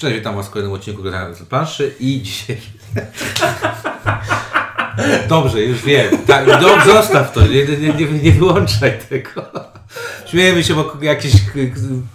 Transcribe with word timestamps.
Cześć, 0.00 0.16
witam 0.16 0.36
Was 0.36 0.48
w 0.48 0.50
kolejnym 0.50 0.72
odcinku 0.72 1.02
Grania 1.02 1.28
na 1.28 1.34
planszy 1.48 1.94
i 2.00 2.22
dzisiaj... 2.22 2.56
Dobrze, 5.28 5.62
już 5.62 5.82
wiem. 5.82 6.18
Tak, 6.26 6.46
dobrze, 6.46 6.84
zostaw 6.84 7.32
to, 7.32 7.46
nie, 7.46 7.64
nie, 7.64 7.94
nie, 7.94 8.06
nie 8.22 8.32
wyłączaj 8.32 8.98
tego. 9.08 9.42
Śmiejemy 10.30 10.64
się, 10.64 10.74
bo 10.74 10.96
jakiś 11.02 11.32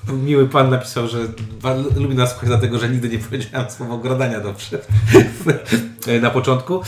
miły 0.07 0.49
pan 0.49 0.69
napisał, 0.69 1.07
że 1.07 1.17
pan 1.61 1.85
lubi 1.95 2.15
nas 2.15 2.29
słuchać 2.29 2.49
dlatego, 2.49 2.79
że 2.79 2.89
nigdy 2.89 3.09
nie 3.09 3.19
powiedziałem 3.19 3.71
słowa 3.71 3.93
ogradania 3.93 4.39
dobrze 4.39 4.79
na 6.21 6.29
początku. 6.29 6.81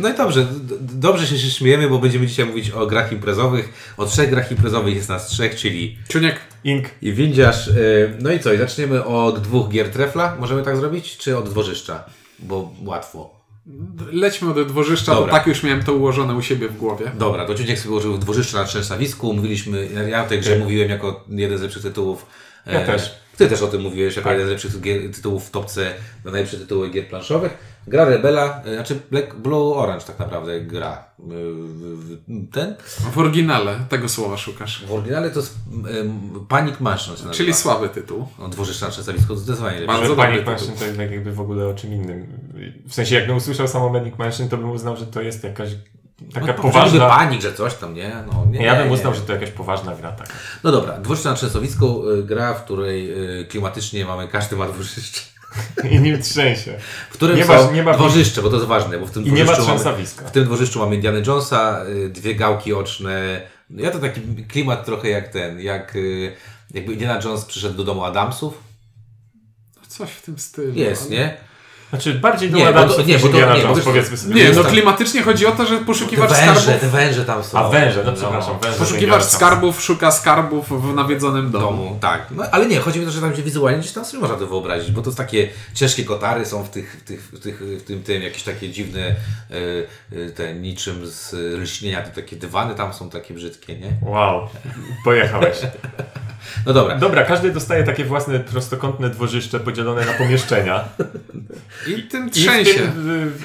No 0.00 0.08
i 0.08 0.16
dobrze, 0.16 0.46
dobrze 0.80 1.26
się, 1.26 1.38
się 1.38 1.50
śmiejemy, 1.50 1.88
bo 1.88 1.98
będziemy 1.98 2.26
dzisiaj 2.26 2.46
mówić 2.46 2.70
o 2.70 2.86
grach 2.86 3.12
imprezowych. 3.12 3.94
O 3.96 4.06
trzech 4.06 4.30
grach 4.30 4.50
imprezowych 4.50 4.94
jest 4.94 5.08
nas 5.08 5.26
trzech, 5.26 5.56
czyli 5.56 5.98
Czuniek, 6.08 6.40
Ink 6.64 6.84
i 7.02 7.12
Windziarz. 7.12 7.70
No 8.20 8.32
i 8.32 8.40
co, 8.40 8.52
i 8.52 8.58
zaczniemy 8.58 9.04
od 9.04 9.42
dwóch 9.42 9.68
gier 9.68 9.90
trefla, 9.90 10.36
możemy 10.40 10.62
tak 10.62 10.76
zrobić, 10.76 11.16
czy 11.16 11.38
od 11.38 11.48
dwożyszcza? 11.48 12.04
Bo 12.38 12.72
łatwo. 12.84 13.39
Lećmy 14.12 14.50
od 14.50 14.68
dworzyszcza, 14.68 15.14
Dobra. 15.14 15.32
bo 15.32 15.38
tak 15.38 15.46
już 15.46 15.62
miałem 15.62 15.82
to 15.82 15.94
ułożone 15.94 16.34
u 16.34 16.42
siebie 16.42 16.68
w 16.68 16.76
głowie. 16.76 17.12
Dobra, 17.18 17.46
to 17.46 17.54
Ciuniek 17.54 17.78
sobie 17.78 17.90
ułożył 17.90 18.18
dworzyszcze 18.18 18.56
na 18.56 18.64
Trzęsawisku. 18.64 19.32
Mówiliśmy, 19.32 19.88
ja 20.08 20.24
o 20.24 20.28
tej 20.28 20.40
grze 20.40 20.58
mówiłem 20.58 20.90
jako 20.90 21.24
jeden 21.28 21.58
z 21.58 21.62
lepszych 21.62 21.82
tytułów. 21.82 22.26
Ja 22.66 22.80
e, 22.80 22.86
też. 22.86 23.20
Ty 23.36 23.48
też 23.48 23.62
o 23.62 23.68
tym 23.68 23.82
mówiłeś 23.82 24.16
jako 24.16 24.28
tak. 24.28 24.38
jeden 24.38 24.48
z 24.48 24.50
lepszych 24.50 24.80
gier, 24.80 25.12
tytułów 25.14 25.46
w 25.46 25.50
topce 25.50 25.94
na 26.24 26.30
najlepsze 26.30 26.58
tytuły 26.58 26.90
gier 26.90 27.08
planszowych. 27.08 27.80
Gra 27.86 28.04
Rebela, 28.04 28.62
e, 28.64 28.74
znaczy 28.74 29.00
Black, 29.10 29.34
Blue 29.34 29.74
Orange 29.74 30.04
tak 30.04 30.18
naprawdę 30.18 30.60
gra. 30.60 31.04
E, 31.18 31.22
ten? 32.52 32.74
W 33.12 33.18
oryginale 33.18 33.78
tego 33.88 34.08
słowa 34.08 34.36
szukasz. 34.36 34.84
W 34.86 34.92
oryginale 34.92 35.30
to 35.30 35.40
jest 35.40 35.58
Panic 36.48 36.80
Mansion. 36.80 37.16
Czyli 37.30 37.54
słaby 37.54 37.88
tytuł. 37.88 38.28
No, 38.38 38.48
dworzyszcza 38.48 38.86
na 38.86 38.92
Trzęsawisku 38.92 39.36
zdecydowanie 39.36 39.86
Bardzo 39.86 40.16
Panic 40.16 40.46
Mansion 40.46 40.76
to 40.76 40.84
jest 40.84 40.96
tak 40.96 41.10
jakby 41.10 41.32
w 41.32 41.40
ogóle 41.40 41.66
o 41.66 41.74
czym 41.74 41.92
innym. 41.92 42.26
W 42.88 42.94
sensie 42.94 43.14
jakbym 43.14 43.36
usłyszał 43.36 43.68
samo 43.68 43.90
Panic 43.90 44.18
Mansion, 44.18 44.48
to 44.48 44.56
bym 44.56 44.70
uznał, 44.70 44.96
że 44.96 45.06
to 45.06 45.22
jest 45.22 45.44
jakaś 45.44 45.70
taka 46.34 46.46
no, 46.46 46.54
poważna... 46.54 47.08
panik, 47.08 47.42
że 47.42 47.54
coś 47.54 47.74
tam, 47.74 47.94
nie? 47.94 48.12
No, 48.26 48.46
nie, 48.50 48.64
ja 48.64 48.82
bym 48.82 48.90
uznał, 48.90 49.14
że 49.14 49.20
to 49.20 49.32
jakaś 49.32 49.50
poważna 49.50 49.96
gra. 49.96 50.12
Tak. 50.12 50.32
No 50.64 50.72
dobra, 50.72 50.98
dworzyszcze 50.98 51.28
na 51.28 51.34
Trzęsowisku, 51.34 52.10
y, 52.10 52.24
gra, 52.24 52.54
w 52.54 52.64
której 52.64 53.12
y, 53.40 53.44
klimatycznie 53.44 54.04
mamy, 54.04 54.28
każdy 54.28 54.56
ma 54.56 54.68
dworzyszcze. 54.68 55.20
I 55.90 56.00
nim 56.00 56.22
trzęsie. 56.22 56.78
W 57.10 57.12
którym 57.12 57.36
nie 57.36 57.44
są 57.44 57.66
ma, 57.66 57.72
nie 57.72 57.82
ma... 57.82 57.94
dworzyszcze, 57.94 58.42
bo 58.42 58.50
to 58.50 58.56
jest 58.56 58.68
ważne, 58.68 58.98
bo 58.98 59.06
w 59.06 59.10
tym 59.10 59.34
nie 59.34 59.44
trzęsawiska. 59.44 60.20
Mamy, 60.20 60.30
w 60.30 60.32
tym 60.32 60.44
dworzyszczu 60.44 60.78
mamy 60.78 60.94
Indiana 60.94 61.18
Jonesa, 61.26 61.84
y, 61.84 62.08
dwie 62.08 62.34
gałki 62.34 62.72
oczne. 62.72 63.40
Ja 63.70 63.90
to 63.90 63.98
taki 63.98 64.20
klimat 64.48 64.84
trochę 64.84 65.08
jak 65.08 65.28
ten, 65.28 65.60
jak 65.60 65.96
jakby 66.74 66.92
Indiana 66.92 67.20
Jones 67.24 67.44
przyszedł 67.44 67.76
do 67.76 67.84
domu 67.84 68.04
Adamsów. 68.04 68.62
Coś 69.88 70.10
w 70.10 70.22
tym 70.22 70.38
stylu. 70.38 70.74
Jest, 70.74 71.02
ale... 71.02 71.10
nie? 71.10 71.49
Znaczy 71.90 72.14
bardziej 72.14 72.50
do 72.50 72.56
nie, 72.56 72.68
Adamsów 72.68 72.96
to, 72.96 73.02
nie, 73.02 73.18
bo 73.18 73.28
to, 73.28 73.34
nie, 73.34 73.62
Jones, 73.62 73.84
powiedzmy 73.84 74.16
sobie. 74.16 74.34
Nie, 74.34 74.52
no 74.52 74.64
klimatycznie 74.64 75.22
chodzi 75.22 75.46
o 75.46 75.52
to, 75.52 75.66
że 75.66 75.78
poszukiwacz 75.78 76.30
węże, 76.30 76.60
skarbów... 76.60 76.80
Te 76.80 76.88
węże 76.88 77.24
tam 77.24 77.44
są. 77.44 77.58
A 77.58 77.68
węże, 77.68 78.04
no 78.04 78.12
przepraszam. 78.12 78.58
Węże 78.62 78.78
poszukiwacz 78.78 79.24
skarbów 79.24 79.82
szuka 79.82 80.10
skarbów 80.10 80.82
w 80.82 80.94
nawiedzonym 80.94 81.50
domu. 81.50 81.66
domu. 81.66 81.98
Tak, 82.00 82.26
no, 82.30 82.44
ale 82.50 82.66
nie, 82.66 82.80
chodzi 82.80 82.98
mi 82.98 83.04
o 83.04 83.08
to, 83.08 83.14
że 83.14 83.20
tam 83.20 83.36
się 83.36 83.42
wizualnie 83.42 83.80
gdzieś 83.80 83.92
tam 83.92 84.04
sobie 84.04 84.20
można 84.20 84.36
to 84.36 84.46
wyobrazić, 84.46 84.90
bo 84.90 85.02
to 85.02 85.10
jest 85.10 85.18
takie 85.18 85.48
ciężkie 85.74 86.04
kotary 86.04 86.46
są 86.46 86.64
w, 86.64 86.70
tych, 86.70 87.00
w, 87.00 87.04
tych, 87.04 87.22
w, 87.22 87.40
tych, 87.40 87.60
w 87.60 87.82
tym, 87.82 88.02
tym 88.02 88.22
jakieś 88.22 88.42
takie 88.42 88.70
dziwne 88.70 89.14
yy, 90.10 90.30
te 90.30 90.54
niczym 90.54 91.06
z 91.06 91.32
lśnienia, 91.58 92.02
te 92.02 92.22
takie 92.22 92.36
dywany 92.36 92.74
tam 92.74 92.94
są 92.94 93.10
takie 93.10 93.34
brzydkie, 93.34 93.76
nie? 93.76 93.92
Wow, 94.02 94.48
pojechałeś. 95.04 95.56
No 96.66 96.72
dobra. 96.72 96.98
Dobra, 96.98 97.24
każdy 97.24 97.52
dostaje 97.52 97.84
takie 97.84 98.04
własne 98.04 98.40
prostokątne 98.40 99.10
dworzyszcze 99.10 99.60
podzielone 99.60 100.04
na 100.04 100.12
pomieszczenia. 100.12 100.84
I 101.86 102.02
tym 102.02 102.30
trzęsie. 102.30 102.92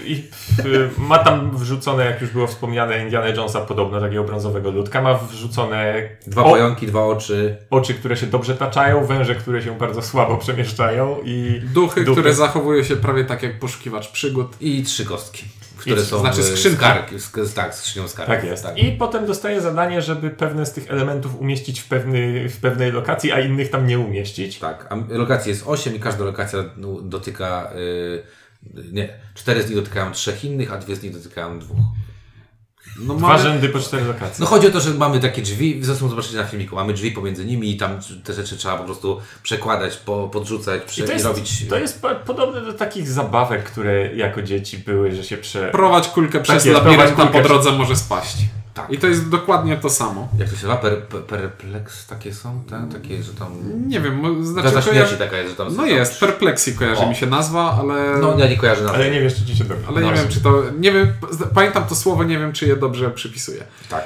I, 0.05 0.11
i, 0.11 0.23
ma 0.97 1.19
tam 1.19 1.57
wrzucone, 1.57 2.05
jak 2.05 2.21
już 2.21 2.31
było 2.31 2.47
wspomniane, 2.47 3.03
Indiana 3.03 3.27
Jonesa 3.27 3.61
podobno, 3.61 4.01
takiego 4.01 4.23
brązowego 4.23 4.71
ludka. 4.71 5.01
Ma 5.01 5.13
wrzucone... 5.13 6.09
Dwa 6.27 6.43
o, 6.43 6.51
pająki, 6.51 6.87
dwa 6.87 7.05
oczy. 7.05 7.57
Oczy, 7.69 7.93
które 7.93 8.17
się 8.17 8.27
dobrze 8.27 8.55
taczają, 8.55 9.05
węże, 9.05 9.35
które 9.35 9.61
się 9.61 9.77
bardzo 9.77 10.01
słabo 10.01 10.37
przemieszczają 10.37 11.17
i... 11.23 11.61
Duchy, 11.73 12.03
duchy. 12.03 12.21
które 12.21 12.35
zachowują 12.35 12.83
się 12.83 12.95
prawie 12.95 13.25
tak 13.25 13.43
jak 13.43 13.59
poszukiwacz 13.59 14.11
przygód. 14.11 14.55
I 14.61 14.83
trzy 14.83 15.05
kostki 15.05 15.43
które 15.85 16.01
I, 16.01 16.05
są 16.05 16.19
znaczy 16.19 16.43
skrzynka. 16.43 17.05
Z, 17.17 17.53
tak, 17.53 17.75
skrzynią 17.75 18.07
skarb. 18.07 18.27
Tak 18.27 18.43
jest. 18.43 18.63
Tak. 18.63 18.77
I 18.77 18.91
potem 18.91 19.25
dostaje 19.25 19.61
zadanie, 19.61 20.01
żeby 20.01 20.29
pewne 20.29 20.65
z 20.65 20.73
tych 20.73 20.91
elementów 20.91 21.39
umieścić 21.39 21.79
w, 21.79 21.87
pewny, 21.87 22.49
w 22.49 22.57
pewnej 22.57 22.91
lokacji, 22.91 23.31
a 23.31 23.39
innych 23.39 23.69
tam 23.69 23.87
nie 23.87 23.99
umieścić. 23.99 24.59
Tak, 24.59 24.87
a 24.89 24.95
lokacji 25.09 25.49
jest 25.49 25.63
8 25.67 25.95
i 25.95 25.99
każda 25.99 26.25
lokacja 26.25 26.59
no, 26.77 27.01
dotyka... 27.01 27.71
Yy, 27.75 28.23
nie, 28.91 29.09
cztery 29.33 29.63
z 29.63 29.67
nich 29.67 29.75
dotykają 29.75 30.11
trzech 30.11 30.45
innych, 30.45 30.73
a 30.73 30.77
dwie 30.77 30.95
z 30.95 31.03
nich 31.03 31.13
dotykają 31.13 31.59
dwóch. 31.59 31.77
No 32.99 33.13
Dwa 33.13 33.27
mamy... 33.27 33.43
rzędy 33.43 33.69
po 33.69 33.79
cztery 33.79 34.05
lokacje. 34.05 34.35
No 34.39 34.45
chodzi 34.45 34.67
o 34.67 34.71
to, 34.71 34.79
że 34.79 34.91
mamy 34.91 35.19
takie 35.19 35.41
drzwi, 35.41 35.79
zresztą 35.81 36.09
zobaczycie 36.09 36.37
na 36.37 36.43
filmiku, 36.43 36.75
mamy 36.75 36.93
drzwi 36.93 37.11
pomiędzy 37.11 37.45
nimi 37.45 37.71
i 37.71 37.77
tam 37.77 37.99
te 38.23 38.33
rzeczy 38.33 38.57
trzeba 38.57 38.77
po 38.77 38.83
prostu 38.83 39.19
przekładać, 39.43 39.97
po, 39.97 40.29
podrzucać, 40.29 40.81
prze... 40.83 41.03
I, 41.03 41.07
to 41.07 41.13
jest, 41.13 41.25
robić. 41.25 41.67
To 41.69 41.77
jest 41.77 42.05
podobne 42.25 42.61
do 42.61 42.73
takich 42.73 43.07
zabawek, 43.07 43.63
które 43.63 44.15
jako 44.15 44.41
dzieci 44.41 44.77
były, 44.77 45.15
że 45.15 45.23
się 45.23 45.37
prze... 45.37 45.69
Prowadź 45.71 46.07
kulkę 46.07 46.39
przez 46.39 46.63
tak 46.63 46.73
labirynt, 46.73 47.15
po 47.31 47.41
drodze 47.41 47.71
może 47.71 47.95
spaść. 47.95 48.37
Tak. 48.75 48.91
I 48.91 48.97
to 48.97 49.07
jest 49.07 49.29
dokładnie 49.29 49.77
to 49.77 49.89
samo. 49.89 50.27
Jak 50.39 50.49
to 50.49 50.55
się 50.55 50.67
nazywa? 50.67 50.77
Per, 50.77 51.03
per, 51.03 51.23
perplex 51.23 52.07
takie 52.07 52.33
są? 52.33 52.63
Te? 52.69 52.87
Takie, 52.93 53.23
że 53.23 53.33
tam... 53.33 53.47
Nie 53.87 53.99
wiem. 53.99 54.45
Znaczy, 54.45 54.89
kojarzy... 54.89 55.17
taka 55.17 55.37
jest, 55.37 55.49
że 55.49 55.55
tam... 55.55 55.75
No 55.75 55.85
jest, 55.85 56.19
Perplexi 56.19 56.73
kojarzy 56.73 57.01
o. 57.01 57.09
mi 57.09 57.15
się 57.15 57.25
nazwa, 57.25 57.77
ale... 57.79 58.17
No 58.21 58.39
ja 58.39 58.47
nie 58.49 58.57
kojarzę 58.57 58.83
nazwy. 58.83 58.97
Ale 58.97 59.11
nie 59.11 59.21
wiesz, 59.21 59.35
czy 59.35 59.45
ci 59.45 59.57
się 59.57 59.63
dobrze. 59.63 59.87
Ale 59.87 60.01
nie 60.01 60.13
wiem, 60.13 60.27
czy 60.29 60.41
to... 60.41 60.63
Nie 60.79 60.91
wiem, 60.91 61.07
pamiętam 61.53 61.83
to 61.83 61.95
słowo, 61.95 62.23
nie 62.23 62.39
wiem, 62.39 62.53
czy 62.53 62.67
je 62.67 62.75
dobrze 62.75 63.11
przypisuję. 63.11 63.63
Tak. 63.89 64.03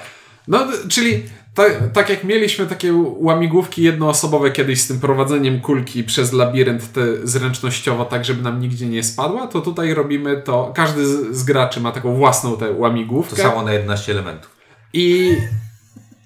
No, 0.47 0.68
czyli 0.90 1.24
tak, 1.53 1.91
tak 1.94 2.09
jak 2.09 2.24
mieliśmy 2.24 2.68
takie 2.68 2.94
łamigłówki 3.18 3.84
jednoosobowe 3.84 4.52
kiedyś 4.52 4.81
z 4.81 4.88
tym 4.88 5.00
prowadzeniem 5.00 5.62
kulki 5.62 6.03
przez 6.03 6.34
labirynt 6.34 6.94
te 6.94 7.28
zręcznościowo, 7.28 8.06
tak 8.06 8.25
żeby 8.25 8.41
nam 8.41 8.59
nigdzie 8.59 8.88
nie 8.88 9.03
spadła, 9.03 9.47
to 9.47 9.62
tutaj 9.62 9.94
robimy 9.94 10.41
to, 10.41 10.72
każdy 10.75 11.06
z, 11.06 11.38
z 11.38 11.44
graczy 11.44 11.81
ma 11.81 11.91
taką 11.91 12.16
własną 12.16 12.58
tę 12.58 12.72
łamigłówkę. 12.72 13.35
To 13.35 13.41
samo 13.41 13.62
na 13.62 13.74
11 13.74 14.12
elementów. 14.12 14.59
I, 14.94 15.38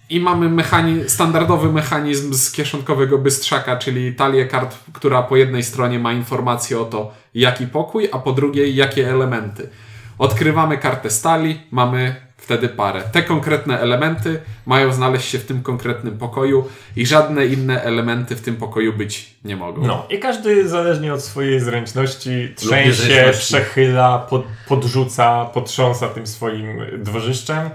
i 0.09 0.19
mamy 0.19 0.49
mechani 0.49 1.09
standardowy 1.09 1.71
mechanizm 1.71 2.33
z 2.33 2.51
kieszonkowego 2.51 3.17
bystrzaka, 3.17 3.77
czyli 3.77 4.13
talię 4.13 4.45
kart, 4.45 4.75
która 4.93 5.23
po 5.23 5.35
jednej 5.35 5.63
stronie 5.63 5.99
ma 5.99 6.13
informację 6.13 6.79
o 6.79 6.85
to, 6.85 7.11
jaki 7.33 7.67
pokój, 7.67 8.09
a 8.11 8.19
po 8.19 8.31
drugiej, 8.31 8.75
jakie 8.75 9.09
elementy. 9.09 9.69
Odkrywamy 10.17 10.77
kartę 10.77 11.09
stali, 11.09 11.61
mamy 11.71 12.15
wtedy 12.43 12.69
parę. 12.69 13.01
Te 13.11 13.23
konkretne 13.23 13.79
elementy 13.79 14.39
mają 14.65 14.93
znaleźć 14.93 15.29
się 15.29 15.39
w 15.39 15.45
tym 15.45 15.63
konkretnym 15.63 16.17
pokoju 16.17 16.67
i 16.95 17.05
żadne 17.05 17.45
inne 17.45 17.83
elementy 17.83 18.35
w 18.35 18.41
tym 18.41 18.55
pokoju 18.55 18.93
być 18.93 19.35
nie 19.45 19.55
mogą. 19.55 19.87
No 19.87 20.05
i 20.09 20.19
każdy 20.19 20.69
zależnie 20.69 21.13
od 21.13 21.23
swojej 21.23 21.59
zręczności 21.59 22.53
trzęsie, 22.55 23.31
przechyla, 23.31 24.19
pod, 24.19 24.45
podrzuca, 24.67 25.45
potrząsa 25.45 26.07
tym 26.07 26.27
swoim 26.27 26.81
dworzyszczem 26.97 27.69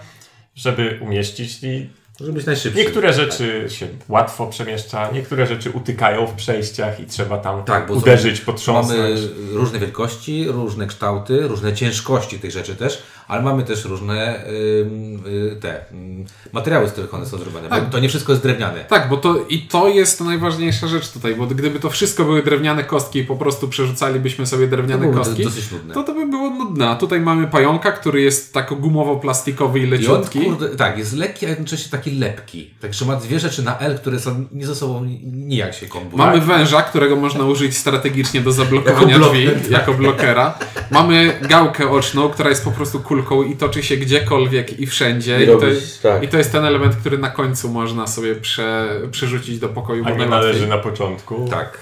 żeby 0.58 0.98
umieścić 1.02 1.62
i 1.62 1.88
żeby 2.20 2.32
być 2.32 2.46
najszybszy. 2.46 2.78
Niektóre 2.78 3.12
rzeczy 3.12 3.60
tak. 3.62 3.72
się 3.72 3.88
łatwo 4.08 4.46
przemieszcza, 4.46 5.10
niektóre 5.12 5.46
rzeczy 5.46 5.70
utykają 5.70 6.26
w 6.26 6.34
przejściach 6.34 7.00
i 7.00 7.06
trzeba 7.06 7.38
tam 7.38 7.64
tak, 7.64 7.90
uderzyć, 7.90 8.40
potrząsnąć. 8.40 9.00
Mamy 9.00 9.16
różne 9.52 9.78
wielkości, 9.78 10.48
różne 10.48 10.86
kształty, 10.86 11.48
różne 11.48 11.72
ciężkości 11.74 12.38
tych 12.38 12.50
rzeczy 12.50 12.76
też, 12.76 13.02
ale 13.28 13.42
mamy 13.42 13.62
też 13.62 13.84
różne 13.84 14.42
yy, 15.24 15.56
te 15.60 15.84
materiały, 16.52 16.88
z 16.88 16.92
których 16.92 17.14
one 17.14 17.26
są 17.26 17.38
zrobione. 17.38 17.68
Tak. 17.68 17.90
to 17.90 17.98
nie 17.98 18.08
wszystko 18.08 18.32
jest 18.32 18.42
drewniane. 18.42 18.84
Tak, 18.84 19.08
bo 19.08 19.16
to 19.16 19.44
i 19.48 19.58
to 19.58 19.88
jest 19.88 20.20
najważniejsza 20.20 20.86
rzecz 20.86 21.10
tutaj, 21.10 21.34
bo 21.34 21.46
gdyby 21.46 21.80
to 21.80 21.90
wszystko 21.90 22.24
były 22.24 22.42
drewniane 22.42 22.84
kostki 22.84 23.18
i 23.18 23.24
po 23.24 23.36
prostu 23.36 23.68
przerzucalibyśmy 23.68 24.46
sobie 24.46 24.66
drewniane 24.66 25.06
to 25.06 25.12
kostki, 25.12 25.44
to 25.94 26.02
to 26.02 26.14
by 26.14 26.26
było 26.26 26.50
nudne. 26.50 26.90
A 26.90 26.96
tutaj 26.96 27.20
mamy 27.20 27.46
pająka, 27.46 27.92
który 27.92 28.20
jest 28.20 28.52
tak 28.52 28.70
gumowo-plastikowy 28.70 29.76
i 29.78 29.86
leciutki. 29.86 30.38
I 30.38 30.48
on, 30.48 30.56
kurde, 30.56 30.76
tak, 30.76 30.98
jest 30.98 31.12
lekki, 31.16 31.46
a 31.46 31.48
jednocześnie 31.48 31.90
taki 31.90 32.10
lepki. 32.10 32.70
Także 32.80 33.04
ma 33.04 33.16
dwie 33.16 33.40
rzeczy 33.40 33.62
na 33.62 33.78
L, 33.78 33.98
które 33.98 34.20
są 34.20 34.44
nie 34.52 34.66
ze 34.66 34.74
sobą 34.74 35.04
nijak 35.32 35.74
się 35.74 35.86
kombują. 35.86 36.16
Mamy 36.16 36.40
węża, 36.40 36.82
którego 36.82 37.16
można 37.16 37.44
użyć 37.44 37.76
strategicznie 37.76 38.40
do 38.40 38.52
zablokowania 38.52 39.16
jako 39.16 39.26
drzwi, 39.26 39.48
jako 39.70 39.94
blokera. 39.94 40.58
Mamy 40.90 41.40
gałkę 41.48 41.90
oczną, 41.90 42.28
która 42.28 42.50
jest 42.50 42.64
po 42.64 42.70
prostu 42.70 43.00
kulką 43.18 43.42
i 43.42 43.56
toczy 43.56 43.82
się 43.82 43.96
gdziekolwiek 43.96 44.80
i 44.80 44.86
wszędzie. 44.86 45.40
I, 45.40 45.44
I, 45.44 45.46
to, 45.46 45.66
jest, 45.66 46.02
tak. 46.02 46.22
I 46.22 46.28
to 46.28 46.38
jest 46.38 46.52
ten 46.52 46.64
element, 46.64 46.96
który 46.96 47.18
na 47.18 47.30
końcu 47.30 47.68
można 47.68 48.06
sobie 48.06 48.34
prze, 48.34 49.00
przerzucić 49.10 49.58
do 49.58 49.68
pokoju. 49.68 50.04
A 50.06 50.10
nie 50.10 50.26
należy 50.26 50.66
na 50.66 50.78
początku. 50.78 51.48
Tak, 51.50 51.78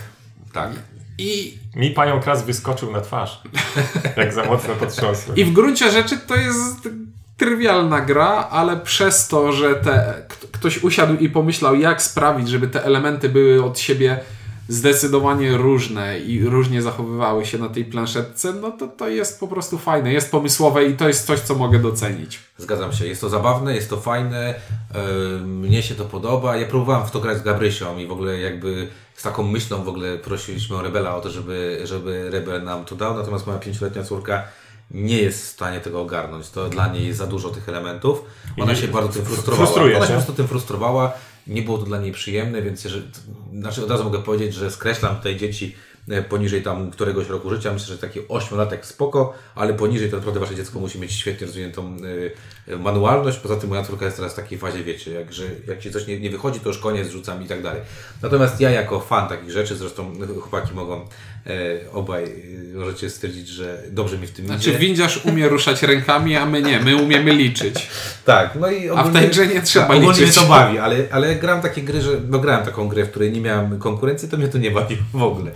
tak. 0.53 0.71
I 1.19 1.59
mi 1.77 1.91
pająk 1.91 2.27
raz 2.27 2.44
wyskoczył 2.44 2.93
na 2.93 3.00
twarz, 3.00 3.43
jak 4.17 4.33
za 4.33 4.44
mocno 4.44 4.75
potrząsłem. 4.75 5.37
I 5.37 5.44
w 5.44 5.53
gruncie 5.53 5.91
rzeczy 5.91 6.19
to 6.27 6.37
jest 6.37 6.88
trywialna 7.37 8.00
gra, 8.00 8.49
ale 8.50 8.77
przez 8.77 9.29
to, 9.29 9.53
że 9.53 9.75
te, 9.75 10.15
ktoś 10.53 10.83
usiadł 10.83 11.17
i 11.17 11.29
pomyślał, 11.29 11.75
jak 11.75 12.03
sprawić, 12.03 12.49
żeby 12.49 12.69
te 12.69 12.85
elementy 12.85 13.29
były 13.29 13.65
od 13.65 13.79
siebie 13.79 14.21
zdecydowanie 14.68 15.56
różne 15.56 16.18
i 16.18 16.44
różnie 16.44 16.82
zachowywały 16.82 17.46
się 17.46 17.58
na 17.58 17.68
tej 17.68 17.84
planszetce, 17.84 18.52
no 18.52 18.70
to 18.70 18.86
to 18.86 19.08
jest 19.08 19.40
po 19.40 19.48
prostu 19.48 19.78
fajne, 19.78 20.12
jest 20.12 20.30
pomysłowe 20.30 20.84
i 20.84 20.96
to 20.96 21.08
jest 21.08 21.26
coś, 21.26 21.40
co 21.40 21.54
mogę 21.54 21.78
docenić. 21.78 22.40
Zgadzam 22.58 22.92
się, 22.92 23.06
jest 23.06 23.20
to 23.20 23.28
zabawne, 23.28 23.74
jest 23.74 23.90
to 23.90 23.96
fajne, 23.96 24.54
yy, 24.94 25.46
mnie 25.46 25.82
się 25.82 25.94
to 25.94 26.04
podoba. 26.04 26.56
Ja 26.56 26.66
próbowałem 26.66 27.06
w 27.06 27.10
to 27.10 27.20
grać 27.20 27.38
z 27.38 27.42
Gabrysią 27.42 27.98
i 27.98 28.06
w 28.06 28.12
ogóle 28.12 28.40
jakby 28.40 28.88
z 29.14 29.22
taką 29.22 29.42
myślą 29.42 29.84
w 29.84 29.88
ogóle 29.88 30.18
prosiliśmy 30.18 30.76
o 30.76 30.82
Rebela 30.82 31.16
o 31.16 31.20
to, 31.20 31.30
żeby, 31.30 31.80
żeby 31.84 32.30
Rebel 32.30 32.64
nam 32.64 32.84
to 32.84 32.94
dał, 32.96 33.16
natomiast 33.16 33.46
moja 33.46 33.58
pięcioletnia 33.58 34.02
córka 34.02 34.44
nie 34.90 35.22
jest 35.22 35.42
w 35.42 35.46
stanie 35.46 35.80
tego 35.80 36.00
ogarnąć. 36.00 36.50
To 36.50 36.68
dla 36.68 36.88
niej 36.88 37.06
jest 37.06 37.18
za 37.18 37.26
dużo 37.26 37.50
tych 37.50 37.68
elementów. 37.68 38.22
Ona 38.60 38.74
się 38.74 38.88
bardzo 38.88 39.12
tym 39.12 39.24
frustrowała. 39.24 39.66
frustruje 39.66 39.96
Ona 39.96 40.06
się. 40.06 40.12
po 40.12 40.18
prostu 40.18 40.32
tym 40.32 40.48
frustrowała. 40.48 41.12
Nie 41.46 41.62
było 41.62 41.78
to 41.78 41.84
dla 41.84 42.00
niej 42.00 42.12
przyjemne, 42.12 42.62
więc 42.62 42.84
jeżeli, 42.84 43.04
znaczy 43.52 43.84
od 43.84 43.90
razu 43.90 44.04
mogę 44.04 44.22
powiedzieć, 44.22 44.54
że 44.54 44.70
skreślam 44.70 45.16
tutaj 45.16 45.37
dzieci 45.37 45.75
e, 46.08 46.22
poniżej 46.22 46.62
tam 46.62 46.90
któregoś 46.90 47.28
roku 47.28 47.50
życia. 47.50 47.72
Myślę, 47.72 47.87
że 47.87 47.98
taki 47.98 48.20
ośmiolatek 48.28 48.87
spoko, 48.87 49.34
ale 49.54 49.75
poniżej 49.75 50.10
to 50.10 50.16
naprawdę 50.16 50.40
wasze 50.40 50.56
dziecko 50.56 50.81
musi 50.81 51.00
mieć 51.00 51.12
świetnie 51.12 51.46
rozwiniętą 51.46 51.96
y, 51.96 52.31
manualność. 52.78 53.38
Poza 53.38 53.56
tym 53.56 53.68
moja 53.68 53.82
córka 53.82 54.04
jest 54.04 54.16
teraz 54.16 54.32
w 54.32 54.36
takiej 54.36 54.58
fazie, 54.58 54.84
wiecie, 54.84 55.10
jak, 55.10 55.32
że 55.32 55.42
jak 55.68 55.78
ci 55.78 55.90
coś 55.90 56.06
nie, 56.06 56.20
nie 56.20 56.30
wychodzi, 56.30 56.60
to 56.60 56.68
już 56.68 56.78
koniec, 56.78 57.08
rzucam 57.10 57.44
i 57.44 57.46
tak 57.46 57.62
dalej. 57.62 57.82
Natomiast 58.22 58.60
ja 58.60 58.70
jako 58.70 59.00
fan 59.00 59.28
takich 59.28 59.50
rzeczy, 59.50 59.76
zresztą 59.76 60.12
chłopaki 60.40 60.74
mogą 60.74 61.00
e, 61.46 61.50
obaj 61.92 62.24
y, 62.24 62.72
możecie 62.74 63.10
stwierdzić, 63.10 63.48
że 63.48 63.82
dobrze 63.90 64.18
mi 64.18 64.26
w 64.26 64.30
tym 64.30 64.46
Znaczy 64.46 64.70
idzie. 64.70 64.78
windziarz 64.78 65.24
umie 65.24 65.48
ruszać 65.48 65.82
rękami, 65.82 66.36
a 66.36 66.46
my 66.46 66.62
nie, 66.62 66.80
my 66.80 66.96
umiemy 66.96 67.32
liczyć. 67.34 67.88
Tak, 68.24 68.50
no 68.60 68.70
i 68.70 68.88
A 68.90 69.02
w 69.04 69.12
tej 69.12 69.28
grze 69.28 69.46
nie 69.46 69.62
trzeba 69.62 69.86
tak, 69.86 69.96
ogólnie 69.96 70.20
liczyć. 70.20 70.34
to 70.34 70.42
bawi, 70.46 70.78
ale, 70.78 70.96
ale 71.10 71.36
gram 71.36 71.62
takie 71.62 71.82
gry, 71.82 72.00
że 72.00 72.10
no 72.28 72.38
grałem 72.38 72.64
taką 72.64 72.88
grę, 72.88 73.04
w 73.04 73.10
której 73.10 73.32
nie 73.32 73.40
miałem 73.40 73.78
konkurencji, 73.78 74.28
to 74.28 74.36
mnie 74.36 74.48
to 74.48 74.58
nie 74.58 74.70
bawi 74.70 74.96
w 75.14 75.22
ogóle. 75.22 75.50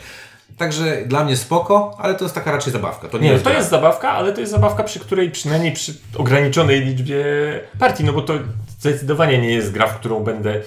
Także 0.60 1.02
dla 1.06 1.24
mnie 1.24 1.36
spoko, 1.36 1.96
ale 1.98 2.14
to 2.14 2.24
jest 2.24 2.34
taka 2.34 2.52
raczej 2.52 2.72
zabawka. 2.72 3.08
To 3.08 3.18
nie, 3.18 3.24
Nie, 3.24 3.32
jest 3.32 3.44
to 3.44 3.50
gra. 3.50 3.58
jest 3.58 3.70
zabawka, 3.70 4.10
ale 4.10 4.32
to 4.32 4.40
jest 4.40 4.52
zabawka, 4.52 4.82
przy 4.84 5.00
której 5.00 5.30
przynajmniej 5.30 5.72
przy 5.72 5.94
ograniczonej 6.16 6.80
liczbie 6.80 7.24
partii, 7.78 8.04
no 8.04 8.12
bo 8.12 8.22
to 8.22 8.34
zdecydowanie 8.78 9.38
nie 9.38 9.52
jest 9.52 9.72
gra, 9.72 9.86
w 9.86 9.98
którą 9.98 10.20
będę 10.20 10.60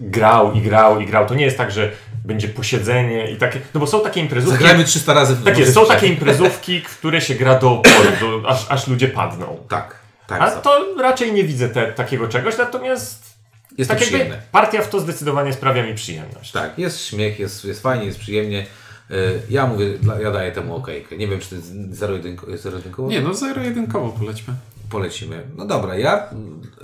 grał 0.00 0.52
i 0.52 0.60
grał 0.60 1.00
i 1.00 1.06
grał. 1.06 1.26
To 1.26 1.34
nie 1.34 1.44
jest 1.44 1.58
tak, 1.58 1.70
że 1.72 1.90
będzie 2.24 2.48
posiedzenie 2.48 3.30
i 3.30 3.36
takie, 3.36 3.60
no 3.74 3.80
bo 3.80 3.86
są 3.86 4.00
takie 4.00 4.20
imprezówki. 4.20 4.58
Zagrajmy 4.58 4.84
300 4.84 5.14
razy 5.14 5.34
w 5.34 5.44
Tak 5.44 5.58
jest, 5.58 5.74
są 5.74 5.86
takie 5.86 6.06
imprezówki, 6.06 6.80
w 6.80 6.88
które 6.98 7.20
się 7.20 7.34
gra 7.34 7.58
do 7.58 7.70
oporu, 7.70 8.10
do, 8.20 8.48
aż, 8.48 8.66
aż 8.68 8.86
ludzie 8.88 9.08
padną. 9.08 9.58
Tak, 9.68 9.96
tak. 10.26 10.40
A 10.42 10.50
to 10.50 10.84
raczej 11.00 11.32
nie 11.32 11.44
widzę 11.44 11.68
te, 11.68 11.92
takiego 11.92 12.28
czegoś, 12.28 12.58
natomiast 12.58 13.34
jest 13.78 13.90
to 13.90 13.94
tak 13.94 14.02
jakby 14.02 14.18
przyjemne. 14.18 14.42
partia 14.52 14.82
w 14.82 14.88
to 14.88 15.00
zdecydowanie 15.00 15.52
sprawia 15.52 15.82
mi 15.82 15.94
przyjemność. 15.94 16.52
Tak, 16.52 16.78
jest 16.78 17.04
śmiech, 17.04 17.38
jest, 17.40 17.64
jest 17.64 17.82
fajnie, 17.82 18.04
jest 18.04 18.18
przyjemnie. 18.18 18.66
E, 19.12 19.14
Ja 19.50 19.66
mówię, 19.66 19.86
ja 20.22 20.30
daję 20.30 20.52
temu 20.52 20.76
okejkę. 20.76 21.16
Nie 21.16 21.28
wiem, 21.28 21.40
czy 21.40 21.48
to 21.48 21.54
jest 21.54 21.72
zero-jedynko- 21.74 22.56
zero-jedynkowo? 22.56 23.08
Nie, 23.08 23.20
no 23.20 23.34
zero-jedynkowo 23.34 24.08
polećmy. 24.18 24.54
Polecimy. 24.90 25.42
No 25.56 25.64
dobra, 25.66 25.96
ja 25.96 26.30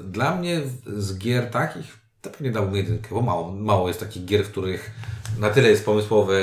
dla 0.05 0.37
mnie 0.37 0.61
z 0.97 1.19
gier 1.19 1.51
takich 1.51 1.99
to 2.23 2.31
pewnie 2.31 2.51
dałbym 2.51 2.77
jedynkę, 2.77 3.09
bo 3.11 3.23
mało, 3.23 3.53
mało 3.53 3.89
jest 3.89 4.01
takich 4.01 4.25
gier, 4.25 4.45
w 4.45 4.51
których 4.51 4.91
na 5.39 5.51
tyle 5.51 5.69
jest 5.71 5.85
pomysłowe 5.85 6.35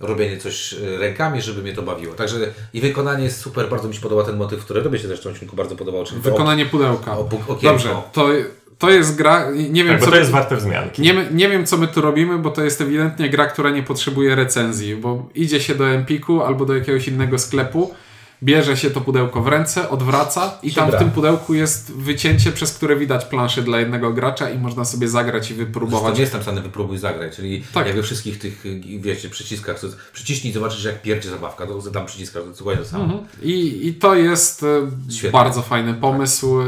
robienie 0.00 0.38
coś 0.38 0.74
e, 0.74 0.98
rękami, 0.98 1.42
żeby 1.42 1.62
mnie 1.62 1.72
to 1.72 1.82
bawiło. 1.82 2.14
Także 2.14 2.36
i 2.72 2.80
wykonanie 2.80 3.24
jest 3.24 3.40
super, 3.40 3.68
bardzo 3.70 3.88
mi 3.88 3.94
się 3.94 4.00
podoba 4.00 4.24
ten 4.24 4.36
motyw, 4.36 4.64
który 4.64 4.82
robię 4.82 4.98
się 4.98 5.08
zresztą 5.08 5.30
w 5.30 5.32
odcinku 5.32 5.56
bardzo 5.56 5.76
podobał, 5.76 6.04
czyli 6.04 6.20
Wykonanie 6.20 6.66
pudełka. 6.66 7.18
o- 7.18 7.24
okienko. 7.24 7.62
Dobrze, 7.62 7.88
to, 8.12 8.28
to 8.78 8.90
jest 8.90 9.16
gra, 9.16 9.50
nie 9.70 9.84
wiem 9.84 9.92
Tak, 9.92 10.00
bo 10.00 10.04
co... 10.06 10.10
to 10.12 10.18
jest 10.18 10.30
warte 10.30 10.56
wzmianki. 10.56 11.02
Nie, 11.02 11.14
nie 11.32 11.48
wiem, 11.48 11.66
co 11.66 11.76
my 11.76 11.88
tu 11.88 12.00
robimy, 12.00 12.38
bo 12.38 12.50
to 12.50 12.64
jest 12.64 12.80
ewidentnie 12.80 13.30
gra, 13.30 13.46
która 13.46 13.70
nie 13.70 13.82
potrzebuje 13.82 14.34
recenzji, 14.34 14.96
bo 14.96 15.28
idzie 15.34 15.60
się 15.60 15.74
do 15.74 15.88
Empiku 15.88 16.42
albo 16.42 16.64
do 16.66 16.74
jakiegoś 16.74 17.08
innego 17.08 17.38
sklepu, 17.38 17.94
bierze 18.42 18.76
się 18.76 18.90
to 18.90 19.00
pudełko 19.00 19.42
w 19.42 19.48
ręce, 19.48 19.88
odwraca 19.90 20.58
i 20.62 20.72
tam 20.72 20.90
w 20.90 20.96
tym 20.98 21.10
pudełku 21.10 21.54
jest 21.54 21.92
wycięcie, 21.92 22.52
przez 22.52 22.74
które 22.74 22.96
widać 22.96 23.24
planszę 23.24 23.62
dla 23.62 23.78
jednego 23.80 24.12
gracza 24.12 24.50
i 24.50 24.58
można 24.58 24.84
sobie 24.84 25.08
zagrać 25.08 25.50
i 25.50 25.54
wypróbować. 25.54 26.14
nie 26.14 26.20
jest 26.20 26.32
napisane 26.32 26.60
wypróbuj 26.62 26.98
zagrać, 26.98 27.36
czyli 27.36 27.64
Tak. 27.74 27.86
jak 27.86 27.96
we 27.96 28.02
wszystkich 28.02 28.38
tych, 28.38 28.64
wiecie, 29.00 29.28
przyciskach, 29.28 29.80
to 29.80 29.86
przyciśnij, 30.12 30.52
zobaczysz 30.52 30.84
jak 30.84 31.02
pierdzie 31.02 31.30
zabawka, 31.30 31.66
to 31.66 31.90
tam 31.90 32.06
przyciskasz, 32.06 32.42
to 32.44 32.50
dokładnie 32.50 32.82
to 32.84 32.88
samo. 32.90 33.04
Mhm. 33.04 33.22
I, 33.42 33.86
I 33.88 33.94
to 33.94 34.14
jest 34.14 34.62
e, 34.62 34.66
Świetne. 35.12 35.38
bardzo 35.38 35.62
fajny 35.62 35.94
pomysł. 35.94 36.60
e, 36.60 36.64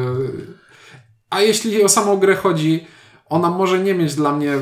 A 1.35 1.41
jeśli 1.43 1.85
o 1.85 1.89
samą 1.89 2.17
grę 2.17 2.37
chodzi, 2.37 2.87
ona 3.29 3.51
może 3.51 3.79
nie 3.79 3.95
mieć 3.95 4.15
dla 4.15 4.33
mnie 4.33 4.53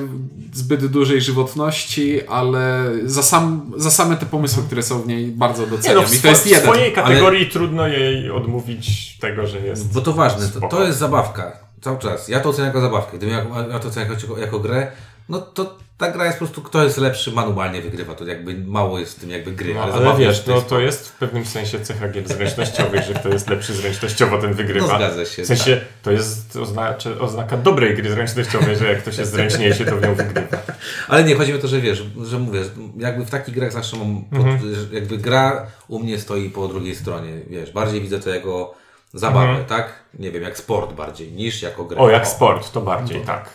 zbyt 0.53 0.87
dużej 0.87 1.21
żywotności, 1.21 2.27
ale 2.27 2.85
za, 3.05 3.23
sam, 3.23 3.73
za 3.77 3.91
same 3.91 4.17
te 4.17 4.27
pomysły, 4.27 4.63
które 4.67 4.83
są 4.83 5.03
w 5.03 5.07
niej, 5.07 5.27
bardzo 5.27 5.63
Nie 5.63 5.71
no, 5.71 5.77
doceniam. 5.77 6.05
I 6.15 6.19
to 6.19 6.29
jest 6.29 6.43
swo- 6.43 6.49
w 6.49 6.51
jeden. 6.51 6.63
swojej 6.63 6.93
kategorii 6.93 7.51
trudno 7.51 7.89
jej 7.89 8.31
odmówić 8.31 9.17
tego, 9.19 9.47
że 9.47 9.61
jest. 9.61 9.93
Bo 9.95 10.01
to 10.01 10.13
ważne, 10.13 10.49
to, 10.49 10.69
to 10.69 10.85
jest 10.85 10.99
zabawka. 10.99 11.53
Cały 11.81 11.99
czas. 11.99 12.29
Ja 12.29 12.41
to 12.41 12.49
oceniam 12.49 12.67
jako 12.67 12.81
zabawkę. 12.81 13.17
Gdybym 13.19 13.35
ja, 13.35 13.45
ja 13.73 13.79
to 13.79 13.89
oceniam 13.89 14.11
jako, 14.13 14.39
jako 14.39 14.59
grę, 14.59 14.93
no 15.33 15.41
to 15.41 15.77
ta 15.99 16.11
gra 16.11 16.25
jest 16.27 16.39
po 16.39 16.45
prostu, 16.45 16.63
kto 16.63 16.85
jest 16.85 16.99
lepszy, 16.99 17.33
manualnie 17.33 17.83
wygrywa. 17.83 18.15
To 18.15 18.27
jakby 18.27 18.55
mało 18.55 18.99
jest 18.99 19.17
w 19.17 19.21
tym 19.21 19.31
jakby 19.31 19.53
gry, 19.53 19.75
No, 19.75 19.83
ale, 19.83 19.93
ale 19.95 20.19
wiesz, 20.19 20.47
no 20.47 20.61
to 20.61 20.81
jest 20.81 21.09
w 21.09 21.13
pewnym 21.13 21.45
sensie 21.45 21.81
cecha 21.81 22.09
gier 22.09 22.29
zręcznościowych, 22.29 23.03
że 23.05 23.15
kto 23.15 23.29
jest 23.29 23.49
lepszy 23.51 23.75
zręcznościowo, 23.75 24.39
ten 24.39 24.55
wygrywa. 24.55 24.87
No 24.87 24.97
zgadza 24.97 25.25
się, 25.25 25.43
W 25.43 25.47
sensie 25.47 25.81
to 26.03 26.11
jest 26.11 26.57
oznaczy, 26.57 27.21
oznaka 27.21 27.57
dobrej 27.57 27.97
gry 27.97 28.11
zręcznościowej, 28.11 28.77
że 28.77 28.89
jak 28.89 29.03
ktoś 29.03 29.19
jest 29.19 29.31
zręczniejszy, 29.31 29.85
to 29.85 29.97
w 29.97 30.03
nią 30.03 30.15
wygrywa. 30.15 30.59
Ale 31.09 31.25
nie, 31.25 31.35
chodzi 31.35 31.53
mi 31.53 31.59
o 31.59 31.61
to, 31.61 31.69
że 31.69 31.81
wiesz, 31.81 32.05
że 32.25 32.39
mówię, 32.39 32.61
jakby 32.99 33.25
w 33.25 33.31
takich 33.31 33.55
grach 33.55 33.73
zawsze 33.73 33.97
mam, 33.97 34.25
pod, 34.25 34.47
Mhm. 34.47 34.89
jakby 34.93 35.19
gra 35.19 35.67
u 35.89 35.99
mnie 35.99 36.19
stoi 36.19 36.51
po 36.51 36.69
drugiej 36.69 36.95
stronie, 36.95 37.33
wiesz, 37.51 37.71
bardziej 37.71 38.01
widzę 38.01 38.21
to 38.21 38.31
jako 38.31 38.82
zabawę, 39.15 39.65
tak? 39.65 39.93
Nie 40.19 40.31
wiem, 40.31 40.43
jak 40.43 40.59
sport 40.59 40.93
bardziej, 40.93 41.33
niż 41.33 41.63
jako 41.63 41.85
grę. 41.85 41.97
Mhm. 41.97 42.09
O, 42.09 42.11
jak 42.11 42.29
sport, 42.29 42.73
to 42.73 42.81
bardziej, 42.81 43.21
tak. 43.21 43.51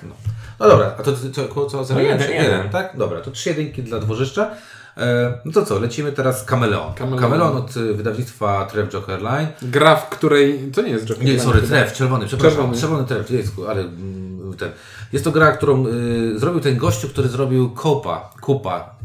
No 0.60 0.68
dobra, 0.70 0.96
a 1.00 1.04
to 1.04 1.14
co, 1.14 1.68
co, 1.70 1.84
co 1.84 1.94
No 1.94 2.00
jeden, 2.00 2.32
jeden. 2.32 2.70
tak? 2.70 2.98
Dobra, 2.98 3.22
to 3.22 3.32
trzy 3.32 3.50
jedynki 3.50 3.84
dla 3.84 4.00
dworzyszcza. 4.00 4.52
E, 4.98 5.34
no 5.46 5.52
to 5.52 5.66
co, 5.66 5.80
lecimy 5.80 6.12
teraz 6.12 6.44
Kameleon. 6.44 6.94
Kameleon. 6.94 7.22
Kameleon 7.22 7.58
od 7.58 7.78
y, 7.78 7.94
wydawnictwa 7.94 8.66
Trev 8.66 8.90
Joker 8.90 9.22
Line. 9.22 9.48
Gra, 9.62 9.96
w 9.96 10.10
której... 10.10 10.72
To 10.76 10.82
nie 10.82 10.90
jest 10.90 11.06
Joker. 11.06 11.24
Nie, 11.24 11.32
Line 11.32 11.44
sorry. 11.44 11.62
Trev, 11.62 11.94
czerwony, 11.94 12.26
przepraszam. 12.28 12.58
Czerwony. 12.58 12.82
Czerwony, 12.82 13.04
Trev, 13.06 13.32
Jejku, 13.32 13.68
ale 13.68 13.82
mm, 13.82 14.54
ten. 14.58 14.72
Jest 15.14 15.26
to 15.26 15.32
gra, 15.32 15.52
którą 15.52 15.88
y, 15.88 16.40
zrobił 16.40 16.60
ten 16.60 16.78
gościu, 16.78 17.10
który 17.10 17.30
zrobił 17.30 17.70
Kopa, 17.70 18.30
Kupa, 18.42 18.96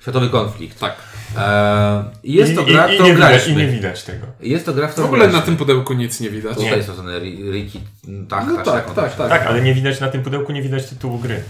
Światowy 0.00 0.28
Konflikt. 0.28 0.80
Tak. 0.80 0.96
E, 1.38 2.04
i 2.24 2.32
jest 2.32 2.54
to 2.54 2.64
gra, 2.64 2.92
i, 2.92 2.96
i, 2.98 3.02
nie 3.02 3.14
widać, 3.14 3.48
I 3.48 3.56
nie 3.56 3.66
widać 3.68 4.02
tego. 4.04 4.26
Jest 4.40 4.66
to 4.66 4.72
gra, 4.74 4.88
w 4.88 4.94
W 4.94 4.98
ogóle 4.98 5.18
na 5.18 5.26
graliśmy. 5.26 5.46
tym 5.46 5.56
pudełku 5.56 5.92
nic 5.94 6.20
nie 6.20 6.30
widać. 6.30 6.56
Tutaj 6.56 6.84
są 6.84 6.96
ten 6.96 7.06
Ri- 7.06 7.52
Riki, 7.52 7.80
tak, 8.28 8.44
No 8.46 8.56
tak, 8.56 8.64
tak, 8.64 8.94
tak, 8.94 9.10
się 9.12 9.18
tak. 9.18 9.28
Tak, 9.28 9.46
ale 9.46 9.62
nie 9.62 9.74
widać 9.74 10.00
na 10.00 10.08
tym 10.08 10.22
pudełku, 10.22 10.52
nie 10.52 10.62
widać 10.62 10.86
tytułu 10.86 11.18
gry. 11.18 11.42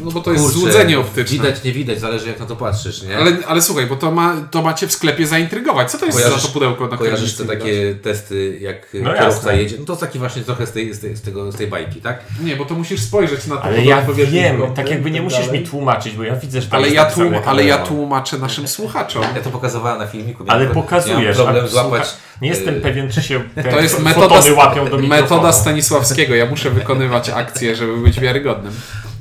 No 0.00 0.10
bo 0.10 0.20
to 0.20 0.32
jest 0.32 0.44
Kurczę, 0.44 0.58
złudzenie 0.60 0.98
optyczne. 0.98 1.36
Widać, 1.38 1.64
nie 1.64 1.72
widać, 1.72 2.00
zależy 2.00 2.28
jak 2.28 2.40
na 2.40 2.46
to 2.46 2.56
patrzysz, 2.56 3.02
nie? 3.02 3.16
Ale, 3.18 3.32
ale 3.46 3.62
słuchaj, 3.62 3.86
bo 3.86 3.96
to, 3.96 4.10
ma, 4.10 4.36
to 4.50 4.62
macie 4.62 4.86
w 4.88 4.92
sklepie 4.92 5.26
zaintrygować. 5.26 5.90
Co 5.90 5.98
to 5.98 6.06
jest 6.06 6.18
Kojarzysz- 6.18 6.40
za 6.40 6.46
to 6.46 6.52
pudełko, 6.52 6.88
na 6.88 6.96
Kojarzysz 6.96 7.34
te 7.34 7.42
nie 7.44 7.48
widać? 7.50 7.58
takie 7.62 7.94
testy, 7.94 8.58
jak 8.60 8.76
No 8.94 9.00
kierowca 9.00 9.24
jasne. 9.24 9.56
jedzie? 9.62 9.76
No 9.78 9.84
to 9.84 9.96
taki 9.96 10.18
właśnie 10.18 10.42
trochę 10.42 10.66
z 10.66 10.72
tej, 10.72 10.94
z 10.94 11.00
tej, 11.00 11.16
z 11.16 11.20
tego, 11.22 11.52
z 11.52 11.56
tej 11.56 11.66
bajki, 11.66 12.00
tak? 12.00 12.20
Nie, 12.42 12.56
bo 12.56 12.64
to 12.64 12.74
musisz 12.74 13.00
spojrzeć 13.02 13.46
na 13.46 13.56
to 13.56 13.62
Ale 13.62 13.84
ja 13.84 14.02
wiem, 14.26 14.62
tak 14.74 14.90
jakby 14.90 15.10
nie 15.10 15.18
i 15.18 15.22
musisz 15.22 15.46
dalej. 15.46 15.60
mi 15.60 15.66
tłumaczyć, 15.66 16.16
bo 16.16 16.22
ja 16.22 16.36
widzę, 16.36 16.60
że 16.60 16.66
tam 16.68 16.76
Ale 16.78 16.86
jest 16.86 16.96
ja, 16.96 17.04
tłum, 17.04 17.34
ale 17.46 17.64
ja 17.64 17.78
tłumaczę 17.78 18.38
naszym 18.38 18.68
słuchaczom. 18.68 19.22
Ja 19.34 19.40
to 19.42 19.50
pokazywałem 19.50 19.98
na 19.98 20.06
filmiku. 20.06 20.44
Ale 20.48 20.60
miałem- 20.60 20.74
pokazujesz, 20.74 21.36
problem 21.36 21.68
złapać... 21.68 22.08
Nie 22.42 22.48
jestem 22.48 22.74
y, 22.76 22.80
pewien, 22.80 23.10
czy 23.12 23.22
się 23.22 23.42
te 23.54 23.64
To 23.64 23.80
jest 23.80 23.98
metoda, 23.98 24.40
łapią 24.56 24.88
do 24.90 24.98
metoda 24.98 25.52
Stanisławskiego. 25.52 26.34
Ja 26.34 26.46
muszę 26.46 26.70
wykonywać 26.70 27.30
akcje, 27.30 27.76
żeby 27.76 27.96
być 27.96 28.20
wiarygodnym. 28.20 28.72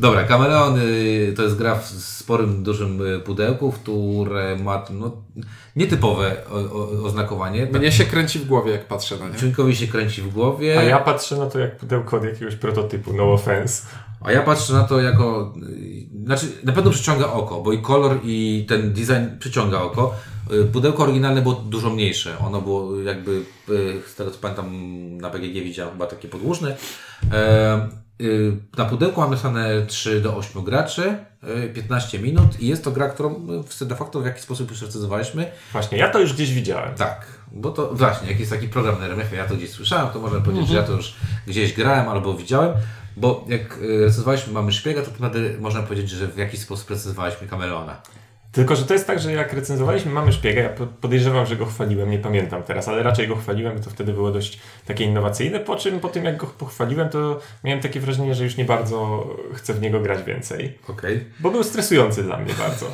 Dobra, 0.01 0.23
Kameleon 0.23 0.79
y, 0.79 1.33
to 1.37 1.43
jest 1.43 1.57
gra 1.57 1.75
w 1.75 1.85
sporym, 1.87 2.63
dużym 2.63 3.01
y, 3.01 3.19
pudełku, 3.19 3.71
które 3.71 4.55
ma 4.55 4.85
no, 4.89 5.11
nietypowe 5.75 6.37
o, 6.51 6.55
o, 6.55 7.03
oznakowanie. 7.03 7.65
Mnie 7.65 7.91
się 7.91 8.05
kręci 8.05 8.39
w 8.39 8.45
głowie, 8.45 8.71
jak 8.71 8.87
patrzę 8.87 9.17
na 9.17 9.29
nie. 9.29 9.35
Ciuńkowi 9.35 9.75
się 9.75 9.87
kręci 9.87 10.21
w 10.21 10.33
głowie. 10.33 10.79
A 10.79 10.83
ja 10.83 10.99
patrzę 10.99 11.37
na 11.37 11.45
to 11.45 11.59
jak 11.59 11.77
pudełko 11.77 12.17
od 12.17 12.23
jakiegoś 12.23 12.55
prototypu, 12.55 13.13
no 13.13 13.33
offense. 13.33 13.87
A 14.21 14.31
ja 14.31 14.41
patrzę 14.41 14.73
na 14.73 14.83
to 14.83 15.01
jako. 15.01 15.53
y, 15.63 16.25
Znaczy, 16.25 16.45
na 16.63 16.73
pewno 16.73 16.91
przyciąga 16.91 17.25
oko, 17.25 17.61
bo 17.61 17.73
i 17.73 17.81
kolor, 17.81 18.19
i 18.23 18.65
ten 18.69 18.93
design 18.93 19.39
przyciąga 19.39 19.81
oko. 19.81 20.15
Pudełko 20.73 21.03
oryginalne 21.03 21.41
było 21.41 21.55
dużo 21.55 21.89
mniejsze. 21.89 22.37
Ono 22.39 22.61
było 22.61 22.99
jakby, 22.99 23.41
z 24.07 24.15
tego 24.15 24.31
co 24.31 24.37
pamiętam, 24.37 24.67
na 25.17 25.29
PGG 25.29 25.53
widziałem 25.53 25.93
chyba 25.93 26.07
takie 26.07 26.27
podłużne. 26.27 26.77
E, 27.31 27.89
Na 28.77 28.85
pudełku 28.85 29.21
mamy 29.21 29.31
napisane 29.31 29.85
3 29.85 30.21
do 30.21 30.35
8 30.35 30.63
graczy, 30.63 31.15
y, 31.65 31.73
15 31.73 32.19
minut 32.19 32.59
i 32.59 32.67
jest 32.67 32.83
to 32.83 32.91
gra, 32.91 33.09
którą 33.09 33.47
y, 33.81 33.85
de 33.85 33.95
facto 33.95 34.21
w 34.21 34.25
jakiś 34.25 34.41
sposób 34.41 34.69
już 34.69 34.81
recenzowaliśmy. 34.81 35.51
Właśnie, 35.71 35.97
ja 35.97 36.09
to 36.09 36.19
już 36.19 36.33
gdzieś 36.33 36.53
widziałem. 36.53 36.95
Tak, 36.95 37.25
bo 37.51 37.71
to 37.71 37.93
właśnie, 37.93 38.29
jak 38.29 38.39
jest 38.39 38.51
taki 38.51 38.67
program 38.67 38.99
na 38.99 39.05
RMF, 39.05 39.33
ja 39.33 39.45
to 39.45 39.55
gdzieś 39.55 39.69
słyszałem, 39.69 40.09
to 40.13 40.19
można 40.19 40.41
powiedzieć, 40.41 40.67
że 40.67 40.75
ja 40.75 40.83
to 40.83 40.93
już 40.93 41.15
gdzieś 41.47 41.73
grałem 41.73 42.09
albo 42.09 42.33
widziałem. 42.33 42.73
Bo 43.17 43.45
jak 43.47 43.77
y, 43.77 43.99
recenzowaliśmy 43.99 44.53
Mamy 44.53 44.71
Szpiega, 44.71 45.01
to 45.01 45.11
naprawdę 45.11 45.39
można 45.59 45.81
powiedzieć, 45.81 46.09
że 46.09 46.27
w 46.27 46.37
jakiś 46.37 46.59
sposób 46.59 46.89
recenzowaliśmy 46.89 47.47
Kameleona. 47.47 48.01
Tylko, 48.51 48.75
że 48.75 48.85
to 48.85 48.93
jest 48.93 49.07
tak, 49.07 49.19
że 49.19 49.31
jak 49.31 49.53
recenzowaliśmy 49.53 50.11
Mamy 50.11 50.33
Szpiega, 50.33 50.61
ja 50.61 50.69
po- 50.69 50.87
podejrzewam, 50.87 51.45
że 51.45 51.55
go 51.55 51.65
chwaliłem, 51.65 52.11
nie 52.11 52.19
pamiętam 52.19 52.63
teraz, 52.63 52.87
ale 52.87 53.03
raczej 53.03 53.27
go 53.27 53.35
chwaliłem, 53.35 53.83
to 53.83 53.89
wtedy 53.89 54.13
było 54.13 54.31
dość 54.31 54.59
takie 54.85 55.03
innowacyjne, 55.03 55.59
po 55.59 55.75
czym 55.75 55.99
po 55.99 56.09
tym 56.09 56.25
jak 56.25 56.37
go 56.37 56.47
pochwaliłem, 56.47 57.09
to 57.09 57.39
miałem 57.63 57.81
takie 57.81 57.99
wrażenie, 57.99 58.35
że 58.35 58.43
już 58.43 58.57
nie 58.57 58.65
bardzo 58.65 59.27
chcę 59.53 59.73
w 59.73 59.81
niego 59.81 59.99
grać 59.99 60.23
więcej. 60.23 60.77
Okej. 60.87 61.25
Bo 61.39 61.51
był 61.51 61.63
stresujący 61.63 62.23
dla 62.23 62.37
mnie 62.37 62.53
bardzo. 62.53 62.85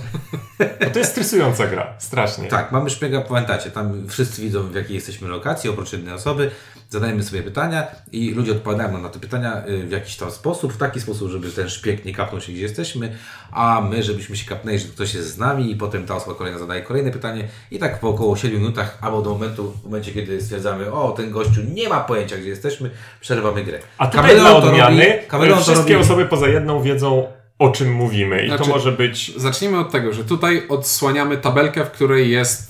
Bo 0.85 0.89
to 0.89 0.99
jest 0.99 1.11
stresująca 1.11 1.67
gra, 1.67 1.93
strasznie. 1.99 2.47
Tak, 2.47 2.71
Mamy 2.71 2.89
Szpiega, 2.89 3.21
pamiętacie, 3.21 3.71
tam 3.71 4.07
wszyscy 4.07 4.41
widzą 4.41 4.63
w 4.63 4.75
jakiej 4.75 4.95
jesteśmy 4.95 5.27
lokacji, 5.27 5.69
oprócz 5.69 5.93
jednej 5.93 6.13
osoby, 6.13 6.51
zadajemy 6.89 7.23
sobie 7.23 7.43
pytania 7.43 7.87
i 8.11 8.31
ludzie 8.31 8.51
odpowiadają 8.51 8.91
nam 8.91 9.01
na 9.01 9.09
te 9.09 9.19
pytania 9.19 9.67
y, 9.67 9.87
w 9.87 9.91
jakiś 9.91 10.15
tam 10.15 10.31
sposób, 10.31 10.73
w 10.73 10.77
taki 10.77 11.01
sposób, 11.01 11.31
żeby 11.31 11.51
ten 11.51 11.69
szpieg 11.69 12.05
nie 12.05 12.13
kapnął 12.13 12.41
się, 12.41 12.51
gdzie 12.51 12.61
jesteśmy, 12.61 13.17
a 13.51 13.81
my, 13.89 14.03
żebyśmy 14.03 14.37
się 14.37 14.45
kapnęli, 14.49 14.79
że 14.79 14.87
ktoś 14.87 15.13
jest 15.13 15.29
z 15.29 15.37
nami 15.37 15.71
i 15.71 15.75
potem 15.75 16.05
ta 16.05 16.15
osoba 16.15 16.35
kolejna 16.35 16.59
zadaje 16.59 16.81
kolejne 16.81 17.11
pytanie 17.11 17.47
i 17.71 17.79
tak 17.79 17.99
po 17.99 18.09
około 18.09 18.37
7 18.37 18.59
minutach, 18.59 18.97
albo 19.01 19.21
do 19.21 19.29
momentu, 19.29 19.71
w 19.71 19.83
momencie, 19.83 20.11
kiedy 20.13 20.41
stwierdzamy, 20.41 20.91
o, 20.91 21.11
ten 21.11 21.31
gościu 21.31 21.61
nie 21.73 21.89
ma 21.89 21.99
pojęcia, 21.99 22.37
gdzie 22.37 22.49
jesteśmy, 22.49 22.89
przerywamy 23.21 23.63
grę. 23.63 23.79
A 23.97 24.07
tutaj 24.07 24.21
Kameleon 24.21 24.51
dla 24.51 24.61
to 24.61 24.67
odmiany 24.67 25.19
robi- 25.29 25.49
to 25.49 25.61
wszystkie 25.61 25.93
robi- 25.97 26.01
osoby 26.01 26.25
poza 26.25 26.47
jedną 26.47 26.81
wiedzą 26.81 27.27
o 27.59 27.69
czym 27.69 27.93
mówimy 27.93 28.43
i 28.45 28.47
Znaczy- 28.47 28.63
to 28.63 28.69
może 28.69 28.91
być... 28.91 29.31
Zacznijmy 29.37 29.79
od 29.79 29.91
tego, 29.91 30.13
że 30.13 30.23
tutaj 30.23 30.63
odsłaniamy 30.69 31.37
tabelkę, 31.37 31.85
w 31.85 31.91
której 31.91 32.31
jest 32.31 32.69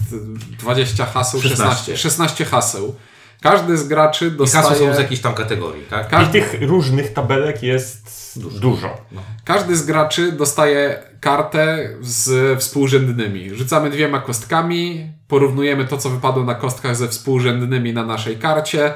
20 0.60 1.06
haseł, 1.06 1.42
16, 1.42 1.68
16. 1.68 1.98
16 1.98 2.46
haseł. 2.46 2.96
Każdy 3.42 3.78
z 3.78 3.88
graczy 3.88 4.28
I 4.28 4.32
dostaje... 4.32 4.64
hasło 4.64 4.88
są 4.88 4.96
z 4.96 5.00
jakiejś 5.00 5.22
tam 5.22 5.34
kategorii, 5.34 5.84
tak? 5.90 6.08
I 6.08 6.12
Każdy, 6.12 6.42
tych 6.42 6.62
różnych 6.62 7.14
tabelek 7.14 7.64
jest 7.64 8.18
dużo. 8.60 8.98
każdy 9.46 9.76
z 9.78 9.86
graczy 9.86 10.32
dostaje 10.32 11.04
kartę 11.20 11.90
z 12.02 12.60
współrzędnymi. 12.60 13.56
Rzucamy 13.56 13.90
dwiema 13.90 14.20
kostkami, 14.20 15.12
porównujemy 15.28 15.86
to, 15.86 15.98
co 15.98 16.10
wypadło 16.10 16.44
na 16.44 16.56
kostkach 16.56 16.96
ze 16.96 17.08
współrzędnymi 17.08 17.94
na 17.94 18.06
naszej 18.06 18.38
karcie 18.38 18.94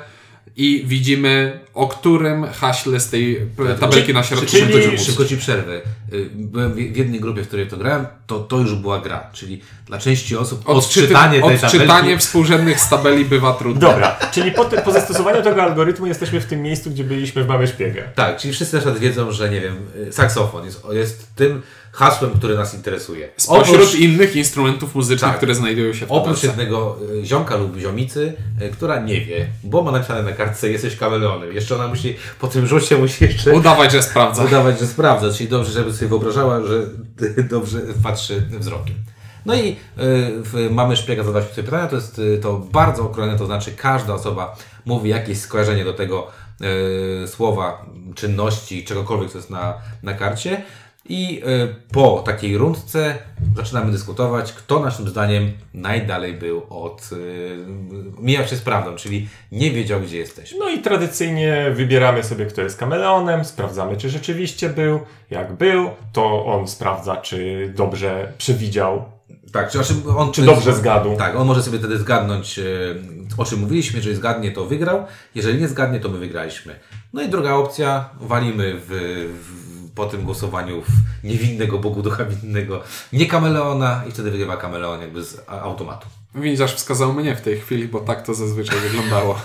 i 0.56 0.84
widzimy, 0.88 1.60
o 1.74 1.88
którym 1.88 2.44
haśle 2.44 3.00
z 3.00 3.10
tej 3.10 3.42
tabelki 3.80 4.14
na 4.14 4.24
środku 4.24 4.46
czyli- 4.46 4.74
będzie 4.74 4.98
Szybko, 4.98 5.26
ci 5.26 5.38
przerwę. 5.38 5.82
Y, 6.14 6.30
Byłem 6.36 6.74
w 6.74 6.98
jednej 6.98 7.20
grupie, 7.20 7.44
w 7.44 7.48
której 7.48 7.68
to 7.68 7.78
grałem, 7.78 8.06
to 8.28 8.40
to 8.40 8.58
już 8.58 8.76
była 8.76 9.00
gra. 9.00 9.30
Czyli 9.34 9.62
dla 9.86 9.98
części 9.98 10.38
osób 10.38 10.64
Odczyty- 10.66 10.72
odczytanie 10.78 11.42
tej 11.42 11.56
odczytanie 11.56 11.88
tabelki... 11.88 12.18
współrzędnych 12.18 12.80
z 12.80 12.90
tabeli 12.90 13.26
bywa 13.26 13.54
trudne. 13.54 13.82
Dobra, 13.82 14.20
czyli 14.32 14.52
po, 14.52 14.66
te, 14.66 14.82
po 14.82 14.92
zastosowaniu 14.92 15.44
tego 15.44 15.64
algorytmu 15.64 16.06
jesteśmy 16.06 16.42
w 16.42 16.46
tym 16.46 16.62
miejscu, 16.62 16.92
gdzie 16.92 17.04
byliśmy 17.04 17.44
w 17.44 17.48
Mamy 17.48 17.68
Szpiegę. 17.68 18.04
Tak, 18.16 18.38
czyli 18.38 18.54
wszyscy 18.54 18.76
na 18.76 18.82
przykład 18.82 19.00
wiedzą, 19.02 19.32
że 19.32 19.50
nie 19.50 19.62
wiem, 19.62 19.76
y, 20.08 20.14
saksofon 20.14 20.66
jest, 20.66 20.82
jest 20.92 21.36
tym 21.36 21.62
hasłem, 21.92 22.32
które 22.32 22.56
nas 22.56 22.74
interesuje. 22.74 23.30
Spośród 23.38 23.96
innych 23.96 24.36
instrumentów 24.36 24.96
muzycznych, 24.96 25.30
Tak. 25.32 25.38
które 25.38 25.56
znajdują 25.56 25.94
się 25.94 26.06
w 26.06 26.12
Oprócz 26.12 26.42
tabelce. 26.42 26.48
jednego 26.48 26.98
y, 27.22 27.26
ziomka 27.26 27.56
lub 27.56 27.78
ziomicy, 27.78 28.34
y, 28.62 28.70
która 28.70 29.00
nie 29.00 29.22
wie, 29.22 29.48
bo 29.64 29.82
ma 29.84 29.92
napisane 29.92 30.24
na 30.24 30.32
kartce 30.32 30.70
jesteś 30.72 30.96
kameleonem. 30.96 31.54
Jeszcze 31.54 31.76
ona 31.76 31.88
musi, 31.88 32.16
po 32.40 32.48
tym 32.48 32.68
rzucie 32.68 32.98
musi 32.98 33.24
jeszcze 33.24 33.52
Udawać, 33.54 33.92
że 33.92 34.04
sprawdza. 34.04 34.44
udawać, 34.44 34.80
że 34.80 34.88
sprawdza, 34.88 35.34
czyli 35.34 35.50
dobrze, 35.50 35.72
żeby 35.72 35.94
sobie 35.94 36.10
wyobrażała, 36.10 36.62
że 36.62 36.86
dobrze 37.56 37.80
patrzy 38.04 38.42
wzrokiem. 38.60 38.96
No 39.46 39.56
i 39.56 39.76
y, 40.56 40.70
Mamy 40.70 40.96
Szpiega 40.98 41.24
zadać 41.24 41.50
sobie 41.50 41.64
pytania, 41.64 41.88
to 41.88 41.96
jest 41.96 42.20
y, 42.20 42.40
to 42.42 42.60
bardzo 42.60 43.04
okrojone, 43.04 43.38
to 43.38 43.46
znaczy 43.46 43.72
każda 43.72 44.14
osoba 44.14 44.56
mówi 44.86 45.10
jakieś 45.10 45.38
skojarzenie 45.40 45.86
do 45.86 45.94
tego 45.94 46.28
y, 47.24 47.28
słowa, 47.28 47.86
czynności, 48.16 48.84
czegokolwiek, 48.86 49.32
co 49.32 49.38
jest 49.38 49.50
na, 49.50 49.74
na 50.04 50.14
karcie. 50.14 50.62
I 51.10 51.44
y, 51.48 51.76
po 51.92 52.24
takiej 52.26 52.58
rundce 52.58 53.18
zaczynamy 53.56 53.92
dyskutować, 53.92 54.54
kto 54.54 54.80
naszym 54.80 55.08
zdaniem 55.08 55.52
najdalej 55.74 56.34
był 56.34 56.62
od. 56.70 57.10
Y, 57.12 57.58
mijał 58.20 58.48
się 58.48 58.56
z 58.56 58.62
prawdą, 58.62 58.96
czyli 58.96 59.28
nie 59.52 59.72
wiedział, 59.72 60.02
gdzie 60.02 60.18
jesteśmy. 60.18 60.60
No 60.60 60.70
i 60.70 60.80
tradycyjnie 60.80 61.72
wybieramy 61.76 62.24
sobie, 62.24 62.46
kto 62.46 62.62
jest 62.62 62.78
kameleonem, 62.78 63.46
sprawdzamy, 63.46 63.98
czy 63.98 64.10
rzeczywiście 64.10 64.70
był. 64.70 65.00
Jak 65.30 65.54
był, 65.54 65.90
to 66.14 66.46
on 66.46 66.68
sprawdza, 66.68 67.18
czy 67.18 67.72
dobrze 67.76 68.34
przewidział, 68.38 69.04
Tak, 69.54 69.72
czy, 69.72 69.80
on 70.18 70.32
czy 70.32 70.42
dobrze 70.42 70.74
zgadł. 70.74 71.18
Tak, 71.18 71.36
on 71.36 71.48
może 71.48 71.64
sobie 71.64 71.80
wtedy 71.80 71.98
zgadnąć, 71.98 72.60
e, 72.60 72.64
o 73.38 73.46
czym 73.46 73.60
mówiliśmy. 73.60 73.98
Jeżeli 73.98 74.16
zgadnie, 74.16 74.52
to 74.52 74.66
wygrał. 74.66 75.06
Jeżeli 75.36 75.62
nie 75.62 75.68
zgadnie, 75.68 76.00
to 76.00 76.10
my 76.10 76.18
wygraliśmy. 76.18 76.80
No 77.14 77.22
i 77.22 77.30
druga 77.30 77.54
opcja, 77.54 78.10
walimy 78.20 78.74
w, 78.76 78.88
w, 78.88 79.71
po 80.02 80.08
tym 80.08 80.24
głosowaniu 80.24 80.82
w 80.82 81.24
niewinnego 81.24 81.80
Bogu 81.80 82.02
ducha 82.02 82.26
winnego, 82.26 82.84
nie 83.14 83.26
kameleona 83.26 84.04
i 84.10 84.12
wtedy 84.12 84.32
wygrywa 84.32 84.58
kameleon 84.58 85.02
jakby 85.02 85.24
z 85.24 85.42
automatu. 85.48 86.08
Widzisz, 86.36 86.74
wskazał 86.74 87.14
mnie 87.14 87.36
w 87.36 87.42
tej 87.42 87.60
chwili, 87.60 87.88
bo 87.88 88.00
tak 88.00 88.26
to 88.26 88.34
zazwyczaj 88.34 88.80
wyglądało. 88.80 89.42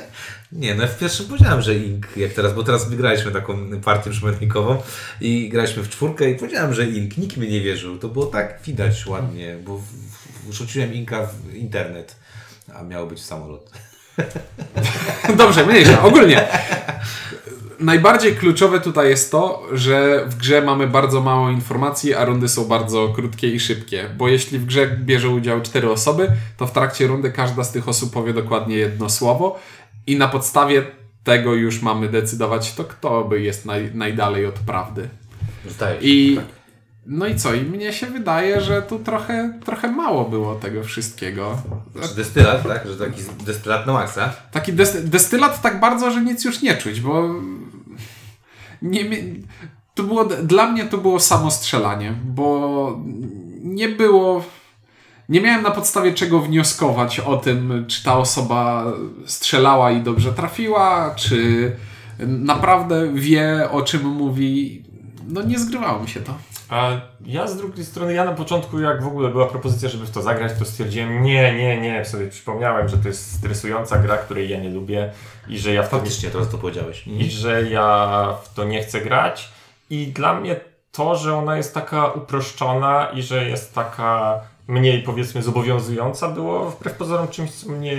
Nie, 0.52 0.74
no 0.74 0.86
w 0.86 0.98
pierwszym 0.98 1.26
powiedziałem, 1.26 1.62
że 1.62 1.74
Ink, 1.74 2.16
jak 2.16 2.32
teraz, 2.32 2.54
bo 2.54 2.62
teraz 2.62 2.88
wygraliśmy 2.88 3.32
taką 3.32 3.80
partię 3.80 4.10
przymiotnikową 4.10 4.82
i 5.20 5.48
graliśmy 5.48 5.82
w 5.82 5.88
czwórkę 5.88 6.30
i 6.30 6.34
powiedziałem, 6.34 6.74
że 6.74 6.86
Ink, 6.86 7.18
nikt 7.18 7.36
mi 7.36 7.48
nie 7.48 7.60
wierzył. 7.60 7.98
To 7.98 8.08
było 8.08 8.26
tak 8.26 8.60
widać 8.64 9.06
ładnie, 9.06 9.56
bo 9.64 9.78
w, 9.78 9.82
w, 9.82 10.48
wrzuciłem 10.48 10.94
Inka 10.94 11.26
w 11.26 11.54
internet, 11.54 12.16
a 12.74 12.82
miał 12.82 13.06
być 13.06 13.22
samolot. 13.22 13.70
Dobrze, 15.38 15.66
mniejsza. 15.66 16.02
Ogólnie. 16.02 16.48
Najbardziej 17.80 18.36
kluczowe 18.36 18.80
tutaj 18.80 19.08
jest 19.08 19.30
to, 19.30 19.62
że 19.72 20.24
w 20.26 20.36
grze 20.36 20.62
mamy 20.62 20.86
bardzo 20.86 21.20
mało 21.20 21.50
informacji, 21.50 22.14
a 22.14 22.24
rundy 22.24 22.48
są 22.48 22.64
bardzo 22.64 23.08
krótkie 23.08 23.54
i 23.54 23.60
szybkie. 23.60 24.08
Bo 24.18 24.28
jeśli 24.28 24.58
w 24.58 24.66
grze 24.66 24.86
bierze 24.86 25.28
udział 25.28 25.60
cztery 25.60 25.90
osoby, 25.90 26.28
to 26.56 26.66
w 26.66 26.72
trakcie 26.72 27.06
rundy 27.06 27.32
każda 27.32 27.64
z 27.64 27.72
tych 27.72 27.88
osób 27.88 28.12
powie 28.12 28.34
dokładnie 28.34 28.76
jedno 28.76 29.10
słowo 29.10 29.60
i 30.06 30.16
na 30.16 30.28
podstawie 30.28 30.82
tego 31.24 31.54
już 31.54 31.82
mamy 31.82 32.08
decydować, 32.08 32.74
to 32.74 32.84
kto 32.84 33.24
by 33.24 33.40
jest 33.40 33.66
naj, 33.66 33.90
najdalej 33.94 34.46
od 34.46 34.54
prawdy. 34.54 35.08
Zdaje 35.68 36.00
się. 36.00 36.06
I 36.06 36.36
tak. 36.36 36.44
no 37.06 37.26
i 37.26 37.36
co? 37.36 37.54
I 37.54 37.60
mnie 37.60 37.92
się 37.92 38.06
wydaje, 38.06 38.60
że 38.60 38.82
tu 38.82 38.98
trochę, 38.98 39.58
trochę 39.64 39.88
mało 39.88 40.24
było 40.24 40.54
tego 40.54 40.84
wszystkiego. 40.84 41.62
Znaczy 41.96 42.14
destylat, 42.14 42.62
tak? 42.68 42.86
Że 42.86 42.96
taki 42.96 43.22
destylat 43.46 43.86
na 43.86 43.92
maksa. 43.92 44.32
Taki 44.52 44.72
des- 44.72 45.04
destylat 45.04 45.62
tak 45.62 45.80
bardzo, 45.80 46.10
że 46.10 46.22
nic 46.22 46.44
już 46.44 46.62
nie 46.62 46.76
czuć, 46.76 47.00
bo 47.00 47.34
nie, 48.82 49.04
to 49.94 50.02
było, 50.02 50.24
dla 50.24 50.72
mnie 50.72 50.84
to 50.84 50.98
było 50.98 51.20
samo 51.20 51.50
strzelanie, 51.50 52.14
bo 52.24 52.98
nie 53.62 53.88
było, 53.88 54.44
nie 55.28 55.40
miałem 55.40 55.62
na 55.62 55.70
podstawie 55.70 56.14
czego 56.14 56.40
wnioskować 56.40 57.20
o 57.20 57.36
tym, 57.36 57.84
czy 57.88 58.04
ta 58.04 58.18
osoba 58.18 58.92
strzelała 59.26 59.90
i 59.90 60.02
dobrze 60.02 60.32
trafiła, 60.32 61.14
czy 61.16 61.72
naprawdę 62.26 63.14
wie 63.14 63.68
o 63.70 63.82
czym 63.82 64.06
mówi. 64.06 64.82
No 65.30 65.42
nie 65.42 65.58
zgrywało 65.58 66.02
mi 66.02 66.08
się 66.08 66.20
to. 66.20 66.34
A 66.68 66.90
ja 67.26 67.46
z 67.46 67.56
drugiej 67.56 67.84
strony, 67.84 68.14
ja 68.14 68.24
na 68.24 68.32
początku, 68.32 68.80
jak 68.80 69.02
w 69.02 69.06
ogóle 69.06 69.28
była 69.28 69.46
propozycja, 69.46 69.88
żeby 69.88 70.06
w 70.06 70.10
to 70.10 70.22
zagrać, 70.22 70.52
to 70.58 70.64
stwierdziłem, 70.64 71.22
nie, 71.22 71.54
nie, 71.54 71.80
nie, 71.80 72.04
sobie 72.04 72.28
przypomniałem, 72.28 72.88
że 72.88 72.98
to 72.98 73.08
jest 73.08 73.38
stresująca 73.38 73.98
gra, 73.98 74.16
której 74.16 74.48
ja 74.50 74.60
nie 74.60 74.70
lubię 74.70 75.10
i 75.48 75.58
że 75.58 75.74
ja 75.74 75.82
w 75.82 75.88
to 75.88 75.96
nie, 75.96 76.00
Faktycznie, 76.00 76.30
teraz 76.30 76.48
to 76.48 76.58
powiedziałeś. 76.58 77.06
i 77.06 77.30
że 77.30 77.70
ja 77.70 78.38
w 78.42 78.54
to 78.54 78.64
nie 78.64 78.82
chcę 78.82 79.00
grać. 79.00 79.52
I 79.90 80.06
dla 80.06 80.40
mnie 80.40 80.60
to, 80.92 81.16
że 81.16 81.36
ona 81.36 81.56
jest 81.56 81.74
taka 81.74 82.06
uproszczona 82.06 83.08
i 83.14 83.22
że 83.22 83.48
jest 83.48 83.74
taka 83.74 84.40
mniej 84.68 85.02
powiedzmy 85.02 85.42
zobowiązująca, 85.42 86.28
było 86.28 86.70
wbrew 86.70 86.94
pozorom 86.94 87.28
czymś, 87.28 87.50
co 87.50 87.72
mnie, 87.72 87.96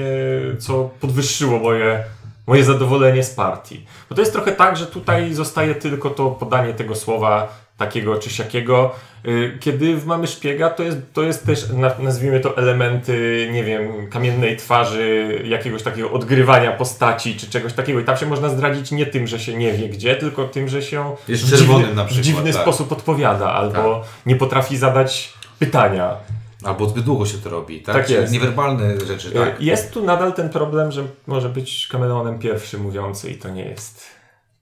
co 0.60 0.90
podwyższyło 1.00 1.60
moje, 1.60 2.04
moje 2.48 2.64
zadowolenie 2.64 3.24
z 3.24 3.30
partii. 3.30 3.86
Bo 4.10 4.16
to 4.16 4.22
jest 4.22 4.34
trochę 4.34 4.52
tak, 4.52 4.78
że 4.78 4.86
tutaj 4.86 5.34
zostaje 5.34 5.76
tylko 5.76 6.10
to 6.10 6.30
podanie 6.32 6.74
tego 6.74 6.96
słowa 6.96 7.62
takiego 7.78 8.18
czy 8.18 8.30
siakiego. 8.30 8.92
Y, 9.28 9.58
Kiedy 9.60 9.98
Mamy 10.06 10.28
Szpiega 10.28 10.70
to 10.70 10.84
jest, 10.84 10.98
to 11.14 11.24
jest 11.24 11.46
też, 11.46 11.70
na- 11.70 11.92
nazwijmy 12.00 12.40
to 12.40 12.58
elementy, 12.58 13.48
nie 13.54 13.64
wiem, 13.64 14.10
kamiennej 14.10 14.58
twarzy, 14.58 15.40
jakiegoś 15.46 15.84
takiego 15.84 16.12
odgrywania 16.12 16.72
postaci 16.72 17.36
czy 17.36 17.50
czegoś 17.50 17.74
takiego. 17.74 18.00
I 18.00 18.04
tam 18.04 18.18
się 18.18 18.26
można 18.26 18.50
zdradzić 18.50 18.92
nie 18.92 19.06
tym, 19.06 19.28
że 19.28 19.40
się 19.40 19.54
nie 19.54 19.74
wie 19.74 19.90
gdzie, 19.90 20.16
tylko 20.16 20.48
tym, 20.48 20.68
że 20.68 20.82
się 20.82 21.16
Jest 21.28 21.44
w 21.44 21.58
dziwny, 21.58 21.94
na 21.96 22.04
w 22.04 22.08
przykład, 22.08 22.26
dziwny 22.26 22.54
tak. 22.54 22.62
sposób 22.62 22.92
odpowiada 22.92 23.52
albo 23.54 24.04
nie 24.26 24.36
potrafi 24.36 24.78
zadać 24.78 25.34
pytania. 25.60 26.16
Albo 26.64 26.90
zbyt 26.90 27.06
długo 27.06 27.26
się 27.26 27.38
to 27.38 27.50
robi, 27.50 27.82
tak? 27.82 27.96
Tak 27.96 28.10
jest. 28.10 28.34
Niewerbalne 28.34 29.06
rzeczy, 29.06 29.32
tak? 29.32 29.62
Y, 29.62 29.64
Jest 29.64 29.92
tu 29.92 30.04
nadal 30.04 30.34
ten 30.34 30.50
problem, 30.50 30.92
że 30.92 31.04
może 31.28 31.50
być 31.50 31.88
kameleonem 31.92 32.40
pierwszy 32.40 32.78
mówiący 32.78 33.32
i 33.32 33.38
to 33.38 33.50
nie 33.50 33.66
jest. 33.66 34.06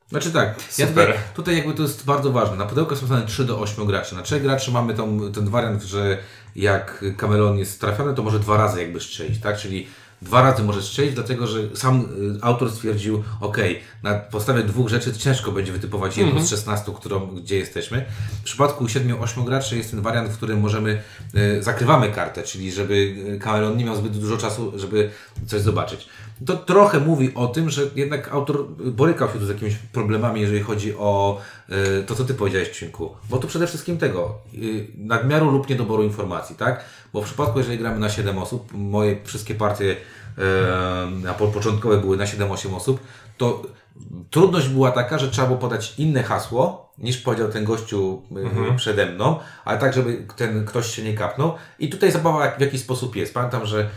Znaczy 0.09 0.31
tak, 0.31 0.55
ja 0.77 0.87
tutaj, 0.87 1.13
tutaj 1.35 1.57
jakby 1.57 1.73
to 1.73 1.81
jest 1.81 2.05
bardzo 2.05 2.31
ważne. 2.31 2.57
Na 2.57 2.65
pudełku 2.65 2.95
są 2.95 2.99
wpisane 3.01 3.25
3 3.25 3.45
do 3.45 3.59
8 3.59 3.85
graczy. 3.85 4.15
Na 4.15 4.21
3 4.21 4.39
graczy 4.39 4.71
mamy 4.71 4.93
tą, 4.93 5.31
ten 5.31 5.49
wariant, 5.49 5.83
że 5.83 6.17
jak 6.55 7.05
kamelon 7.17 7.57
jest 7.57 7.81
trafiony, 7.81 8.13
to 8.15 8.23
może 8.23 8.39
dwa 8.39 8.57
razy 8.57 8.81
jakby 8.81 8.99
strzelić, 8.99 9.41
tak? 9.41 9.57
Czyli 9.57 9.87
dwa 10.21 10.41
razy 10.41 10.63
możesz 10.63 10.85
strzelić, 10.85 11.13
dlatego 11.13 11.47
że 11.47 11.59
sam 11.75 12.01
y, 12.01 12.05
autor 12.41 12.71
stwierdził, 12.71 13.23
ok, 13.41 13.57
na 14.03 14.15
podstawie 14.15 14.63
dwóch 14.63 14.89
rzeczy 14.89 15.13
ciężko 15.13 15.51
będzie 15.51 15.71
wytypować 15.71 16.17
jedną 16.17 16.45
z 16.45 16.49
16, 16.49 16.91
którą, 16.95 17.27
gdzie 17.27 17.57
jesteśmy. 17.57 18.05
W 18.41 18.43
przypadku 18.43 18.85
7-8 18.85 19.45
graczy 19.45 19.77
jest 19.77 19.91
ten 19.91 20.01
wariant, 20.01 20.29
w 20.29 20.37
którym 20.37 20.59
możemy, 20.59 21.01
y, 21.35 21.63
zakrywamy 21.63 22.11
kartę, 22.11 22.43
czyli 22.43 22.71
żeby 22.71 22.93
y, 22.93 23.39
Cameron 23.39 23.77
nie 23.77 23.85
miał 23.85 23.95
zbyt 23.95 24.17
dużo 24.17 24.37
czasu, 24.37 24.79
żeby 24.79 25.09
coś 25.47 25.61
zobaczyć. 25.61 26.07
To 26.45 26.57
trochę 26.57 26.99
mówi 26.99 27.33
o 27.35 27.47
tym, 27.47 27.69
że 27.69 27.81
jednak 27.95 28.33
autor 28.33 28.67
borykał 28.69 29.27
się 29.27 29.39
tu 29.39 29.45
z 29.45 29.49
jakimiś 29.49 29.75
problemami, 29.75 30.41
jeżeli 30.41 30.61
chodzi 30.61 30.95
o 30.97 31.41
y, 31.99 32.03
to, 32.03 32.15
co 32.15 32.25
ty 32.25 32.33
powiedziałeś, 32.33 32.69
Cinku. 32.69 33.15
Bo 33.29 33.37
tu 33.37 33.47
przede 33.47 33.67
wszystkim 33.67 33.97
tego, 33.97 34.35
y, 34.53 34.87
nadmiaru 34.97 35.51
lub 35.51 35.69
niedoboru 35.69 36.03
informacji, 36.03 36.55
tak? 36.55 36.83
Bo 37.13 37.21
w 37.21 37.25
przypadku, 37.25 37.59
jeżeli 37.59 37.77
gramy 37.77 37.99
na 37.99 38.09
7 38.09 38.37
osób, 38.37 38.69
moje 38.73 39.17
wszystkie 39.23 39.55
partie 39.55 39.95
na 41.23 41.33
po- 41.33 41.47
początkowe 41.47 41.97
były 41.97 42.17
na 42.17 42.25
7-8 42.25 42.75
osób, 42.75 42.99
to 43.37 43.61
trudność 44.29 44.67
była 44.67 44.91
taka, 44.91 45.19
że 45.19 45.29
trzeba 45.31 45.47
było 45.47 45.59
podać 45.59 45.93
inne 45.97 46.23
hasło, 46.23 46.89
niż 46.97 47.17
powiedział 47.17 47.49
ten 47.49 47.65
gościu 47.65 48.21
y, 48.73 48.75
przede 48.75 49.05
mną, 49.05 49.39
ale 49.65 49.79
tak, 49.79 49.93
żeby 49.93 50.25
ten 50.35 50.65
ktoś 50.65 50.95
się 50.95 51.03
nie 51.03 51.13
kapnął. 51.13 51.53
I 51.79 51.89
tutaj 51.89 52.11
zabawa 52.11 52.51
w 52.51 52.61
jakiś 52.61 52.81
sposób 52.81 53.15
jest. 53.15 53.33
Pamiętam, 53.33 53.65
że 53.65 53.89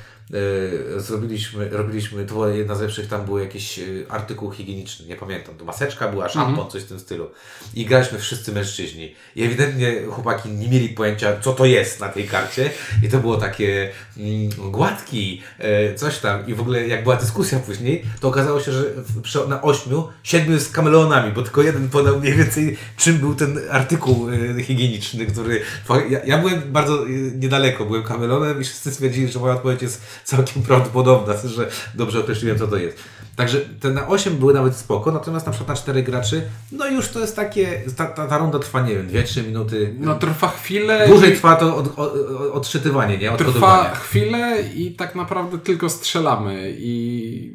zrobiliśmy, 0.96 1.68
robiliśmy, 1.68 2.26
to 2.26 2.34
była 2.34 2.48
jedna 2.48 2.74
z 2.74 2.80
lepszych, 2.80 3.06
tam 3.06 3.24
był 3.24 3.38
jakiś 3.38 3.78
y, 3.78 4.06
artykuł 4.08 4.50
higieniczny, 4.50 5.06
nie 5.06 5.16
pamiętam, 5.16 5.54
to 5.54 5.64
maseczka 5.64 6.08
była, 6.08 6.28
szampon, 6.28 6.70
coś 6.70 6.82
w 6.82 6.86
tym 6.86 7.00
stylu. 7.00 7.30
I 7.74 7.86
graliśmy 7.86 8.18
wszyscy 8.18 8.52
mężczyźni. 8.52 9.14
I 9.36 9.42
ewidentnie 9.42 10.02
chłopaki 10.10 10.48
nie 10.48 10.68
mieli 10.68 10.88
pojęcia, 10.88 11.40
co 11.40 11.52
to 11.52 11.64
jest 11.64 12.00
na 12.00 12.08
tej 12.08 12.24
karcie. 12.24 12.70
I 13.02 13.08
to 13.08 13.18
było 13.18 13.36
takie 13.36 13.90
mm, 14.16 14.70
gładki, 14.70 15.42
e, 15.58 15.94
coś 15.94 16.18
tam. 16.18 16.46
I 16.46 16.54
w 16.54 16.60
ogóle 16.60 16.88
jak 16.88 17.02
była 17.02 17.16
dyskusja 17.16 17.58
później, 17.58 18.04
to 18.20 18.28
okazało 18.28 18.60
się, 18.60 18.72
że 18.72 18.84
przy, 19.22 19.48
na 19.48 19.62
ośmiu, 19.62 20.08
siedmiu 20.22 20.58
z 20.58 20.68
kameleonami, 20.68 21.32
bo 21.32 21.42
tylko 21.42 21.62
jeden 21.62 21.88
podał 21.88 22.20
mniej 22.20 22.34
więcej, 22.34 22.76
czym 22.96 23.18
był 23.18 23.34
ten 23.34 23.60
artykuł 23.70 24.28
e, 24.30 24.62
higieniczny, 24.62 25.26
który... 25.26 25.62
Ja, 26.10 26.24
ja 26.24 26.38
byłem 26.38 26.72
bardzo 26.72 27.06
e, 27.06 27.08
niedaleko, 27.34 27.84
byłem 27.84 28.02
kameleonem 28.02 28.60
i 28.60 28.64
wszyscy 28.64 28.90
stwierdzili, 28.90 29.32
że 29.32 29.38
moja 29.38 29.54
odpowiedź 29.54 29.82
jest 29.82 30.02
całkiem 30.24 30.62
prawdopodobna, 30.62 31.34
że 31.56 31.68
dobrze 31.94 32.20
określiłem, 32.20 32.58
co 32.58 32.68
to 32.68 32.76
jest. 32.76 32.98
Także 33.36 33.60
te 33.60 33.90
na 33.90 34.08
8 34.08 34.36
były 34.36 34.54
nawet 34.54 34.76
spoko, 34.76 35.12
natomiast 35.12 35.46
na 35.46 35.52
przykład 35.52 35.68
na 35.68 35.82
4 35.82 36.02
graczy, 36.02 36.42
no 36.72 36.86
już 36.86 37.08
to 37.08 37.20
jest 37.20 37.36
takie, 37.36 37.82
ta, 37.96 38.06
ta, 38.06 38.26
ta 38.26 38.38
runda 38.38 38.58
trwa, 38.58 38.80
nie 38.80 38.94
wiem, 38.94 39.08
2-3 39.08 39.46
minuty. 39.46 39.94
No 39.98 40.14
trwa 40.18 40.48
chwilę. 40.48 41.08
Dłużej 41.08 41.32
i- 41.32 41.36
trwa 41.36 41.56
to 41.56 41.76
od, 41.76 41.98
od, 41.98 42.14
odszytywanie, 42.52 43.18
nie? 43.18 43.32
Trwa 43.32 43.94
chwilę 43.94 44.62
i 44.74 44.94
tak 44.94 45.14
naprawdę 45.14 45.58
tylko 45.58 45.88
strzelamy 45.88 46.74
i 46.78 47.52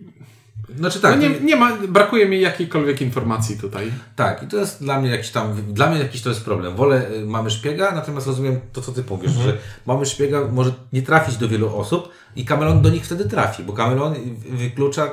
Znaczy 0.75 0.99
no 1.03 1.09
tak, 1.09 1.19
nie, 1.19 1.29
to- 1.29 1.43
nie 1.43 1.55
ma, 1.55 1.77
brakuje 1.87 2.25
mi 2.29 2.41
jakiejkolwiek 2.41 3.01
informacji 3.01 3.57
tutaj. 3.57 3.91
tak, 4.15 4.43
i 4.43 4.47
to 4.47 4.57
jest 4.57 4.83
dla 4.83 5.01
mnie 5.01 5.09
jakiś 5.09 5.29
tam, 5.29 5.73
dla 5.73 5.89
mnie 5.89 5.99
jakiś 5.99 6.21
to 6.21 6.29
jest 6.29 6.45
problem. 6.45 6.75
Wolę, 6.75 7.11
y, 7.11 7.25
mamy 7.25 7.49
szpiega, 7.51 7.91
natomiast 7.91 8.27
rozumiem 8.27 8.59
to, 8.73 8.81
co 8.81 8.91
ty 8.91 9.03
powiesz, 9.03 9.31
że 9.31 9.57
mamy 9.85 10.05
szpiega 10.05 10.41
może 10.51 10.71
nie 10.93 11.01
trafić 11.01 11.37
do 11.37 11.47
wielu 11.47 11.75
osób 11.77 12.09
i 12.35 12.45
Camelon 12.45 12.81
do 12.81 12.89
nich 12.89 13.05
wtedy 13.05 13.25
trafi, 13.25 13.63
bo 13.63 13.73
Camelon 13.73 14.15
wyklucza 14.49 15.09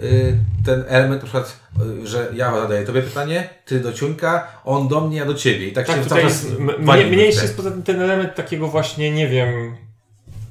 y, 0.00 0.36
ten 0.64 0.84
element, 0.88 1.22
na 1.22 1.28
przykład, 1.28 1.60
y, 2.02 2.06
że 2.06 2.28
ja 2.34 2.60
zadaję 2.60 2.86
tobie 2.86 3.02
pytanie, 3.02 3.48
ty 3.64 3.80
do 3.80 3.92
Ciuńka, 3.92 4.46
on 4.64 4.88
do 4.88 5.00
mnie, 5.00 5.16
ja 5.18 5.26
do 5.26 5.34
ciebie. 5.34 5.68
I 5.68 5.72
tak, 5.72 5.86
Tak, 5.86 5.96
się 5.96 6.06
cały 6.06 6.20
jest, 6.20 6.42
czas 6.42 6.52
m- 6.60 6.66
walimy 6.66 7.06
mnie, 7.08 7.16
w 7.16 7.20
mniejszy 7.20 7.42
jest 7.42 7.56
poza 7.56 7.70
tym 7.70 7.82
ten 7.82 8.00
element 8.02 8.34
takiego 8.34 8.68
właśnie, 8.68 9.10
nie 9.12 9.28
wiem, 9.28 9.76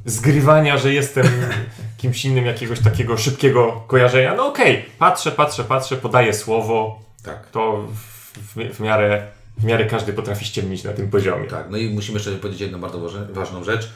zgrywania, 0.06 0.78
że 0.78 0.94
jestem 0.94 1.26
kimś 2.06 2.26
innym, 2.26 2.46
jakiegoś 2.46 2.80
takiego 2.80 3.18
szybkiego 3.18 3.84
kojarzenia. 3.88 4.36
No 4.36 4.48
okej, 4.48 4.86
patrzę, 5.00 5.32
patrzę, 5.32 5.64
patrzę, 5.64 5.96
podaję 5.96 6.34
słowo, 6.34 7.00
Tak. 7.24 7.50
to 7.52 7.88
w, 8.34 8.76
w, 8.76 8.80
miarę, 8.80 9.28
w 9.58 9.64
miarę 9.64 9.86
każdy 9.86 10.14
potrafi 10.14 10.46
ściemnić 10.46 10.84
na 10.84 10.94
tym 10.94 11.10
poziomie. 11.10 11.48
Tak, 11.48 11.66
no 11.70 11.78
i 11.78 11.90
musimy 11.90 12.18
jeszcze 12.18 12.32
powiedzieć 12.32 12.62
jedną 12.62 12.80
bardzo 12.80 13.10
ważną 13.30 13.64
rzecz. 13.64 13.90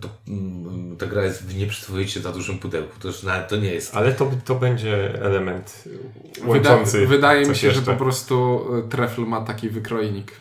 To, 0.00 0.08
mm, 0.28 0.96
ta 0.96 1.06
gra 1.06 1.24
jest 1.24 1.46
w 1.46 1.56
nieprzyzwoicie 1.56 2.20
za 2.20 2.32
dużym 2.32 2.58
pudełku. 2.58 3.00
To 3.00 3.08
już 3.08 3.22
nawet 3.22 3.48
to 3.48 3.56
nie 3.56 3.74
jest. 3.74 3.96
Ale 3.96 4.12
to, 4.12 4.30
to 4.44 4.54
będzie 4.54 5.22
element 5.22 5.84
Wyda, 6.34 6.48
łączący 6.48 7.06
wydaje 7.06 7.46
mi 7.46 7.54
się, 7.56 7.70
że 7.70 7.76
jeszcze. 7.76 7.92
po 7.92 7.98
prostu 7.98 8.66
y, 8.86 8.88
Trefl 8.88 9.20
ma 9.20 9.40
taki 9.40 9.68
wykrojnik. 9.70 10.32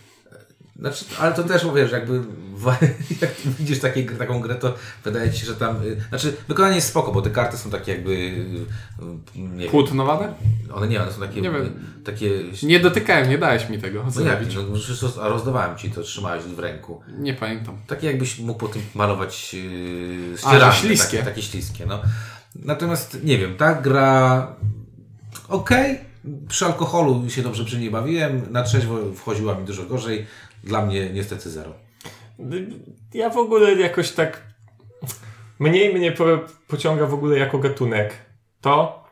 Znaczy, 0.79 1.05
ale 1.19 1.33
to 1.35 1.43
też 1.43 1.65
wiesz, 1.75 1.91
jakby 1.91 2.19
w- 2.55 2.65
jak 3.21 3.31
widzisz 3.59 3.79
takie, 3.79 4.03
taką 4.03 4.39
grę, 4.39 4.55
to 4.55 4.73
wydaje 5.03 5.31
ci 5.31 5.39
się, 5.39 5.45
że 5.45 5.55
tam. 5.55 5.83
y, 5.83 6.01
Znaczy, 6.09 6.33
wykonanie 6.47 6.75
jest 6.75 6.87
spoko, 6.87 7.11
bo 7.11 7.21
te 7.21 7.29
karty 7.29 7.57
są 7.57 7.69
takie 7.69 7.91
jakby. 7.91 8.11
y, 8.11 8.65
Nie 9.35 9.59
wiem, 9.63 9.71
Płótnowane? 9.71 10.33
one 10.73 10.87
nie, 10.87 11.01
one 11.01 11.11
są 11.11 11.19
takie. 11.19 11.41
Nie 11.41 11.51
wiem. 11.51 11.61
y, 12.01 12.03
takie 12.03 12.29
Nie 12.63 12.79
dotykałem, 12.79 13.29
nie 13.29 13.37
dałeś 13.37 13.69
mi 13.69 13.79
tego 13.79 14.05
no 14.15 14.21
jak, 14.21 14.39
no, 14.55 14.61
roz- 15.01 15.17
a 15.21 15.27
rozdawałem 15.27 15.77
ci 15.77 15.91
to, 15.91 16.01
trzymałeś 16.03 16.43
w 16.43 16.59
ręku. 16.59 17.01
Nie 17.19 17.33
pamiętam. 17.33 17.77
Takie 17.87 18.07
jakbyś 18.07 18.39
mógł 18.39 18.59
po 18.59 18.67
tym 18.67 18.81
malować 18.95 19.53
yy, 19.53 20.33
A, 20.33 20.37
ścierami. 20.37 20.73
że 20.73 20.79
śliskie. 20.79 21.17
Takie, 21.17 21.29
takie 21.29 21.41
śliskie, 21.41 21.85
no. 21.85 22.01
Natomiast 22.55 23.17
nie 23.23 23.37
wiem, 23.37 23.55
ta 23.57 23.73
gra 23.73 24.47
okej. 25.47 25.99
Przy 26.47 26.65
alkoholu 26.65 27.29
się 27.29 27.41
dobrze 27.41 27.65
przy 27.65 27.77
niej 27.79 27.91
bawiłem. 27.91 28.47
Na 28.51 28.63
trzeźwo 28.63 28.95
wchodziła 29.15 29.55
mi 29.55 29.65
dużo 29.65 29.83
gorzej. 29.83 30.25
Dla 30.63 30.85
mnie 30.85 31.09
niestety 31.09 31.49
zero. 31.49 31.73
Ja 33.13 33.29
w 33.29 33.37
ogóle 33.37 33.73
jakoś 33.73 34.11
tak. 34.11 34.41
Mniej 35.59 35.93
mnie 35.93 36.11
po, 36.11 36.25
pociąga 36.67 37.05
w 37.05 37.13
ogóle 37.13 37.37
jako 37.37 37.57
gatunek 37.59 38.13
to. 38.61 39.05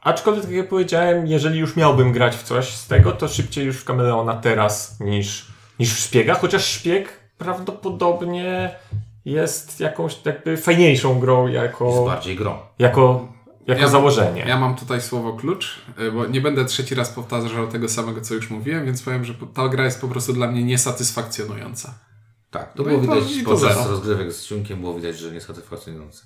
Aczkolwiek, 0.00 0.44
tak 0.44 0.52
jak 0.52 0.68
powiedziałem, 0.68 1.26
jeżeli 1.26 1.58
już 1.58 1.76
miałbym 1.76 2.12
grać 2.12 2.36
w 2.36 2.42
coś 2.42 2.68
z 2.74 2.86
tego, 2.86 3.12
to 3.12 3.28
szybciej 3.28 3.66
już 3.66 3.76
w 3.76 3.84
kameleona 3.84 4.34
teraz 4.34 5.00
niż, 5.00 5.46
niż 5.78 5.94
w 5.94 5.98
szpiega. 5.98 6.34
Chociaż 6.34 6.64
szpieg 6.64 7.08
prawdopodobnie 7.38 8.74
jest 9.24 9.80
jakąś 9.80 10.16
jakby 10.24 10.56
fajniejszą 10.56 11.20
grą 11.20 11.46
Jest 11.46 11.62
jako, 11.64 12.04
bardziej 12.04 12.36
grą. 12.36 12.58
jako, 12.78 13.28
jako 13.68 13.80
Ja- 13.82 13.88
założenie. 13.88 14.44
Ja 14.48 14.60
mam 14.60 14.76
tutaj 14.76 15.02
słowo 15.02 15.32
klucz, 15.32 15.78
y, 16.00 16.12
bo 16.12 16.26
nie 16.26 16.40
będę 16.40 16.64
trzeci 16.64 16.94
raz 16.94 17.08
powtarzał 17.10 17.66
tego 17.68 17.88
samego, 17.88 18.20
co 18.20 18.34
już 18.34 18.50
mówiłem, 18.50 18.84
więc 18.84 19.02
powiem, 19.02 19.24
że 19.24 19.34
ta 19.54 19.68
gra 19.68 19.84
jest 19.84 20.00
po 20.00 20.08
prostu 20.08 20.32
dla 20.32 20.46
mnie 20.50 20.64
niesatysfakcjonująca. 20.64 21.94
Tak, 22.50 22.72
to 22.74 22.82
No 22.82 22.88
było 22.88 22.96
to- 23.06 23.20
widać 23.20 23.38
to 23.44 23.50
podczas 23.50 23.76
zero. 23.78 23.90
rozgrywek 23.90 24.32
z 24.32 24.46
Ciunkiem, 24.46 24.80
było 24.80 24.94
widać, 24.94 25.18
że 25.18 25.30
niesatysfakcjonujące. 25.32 26.22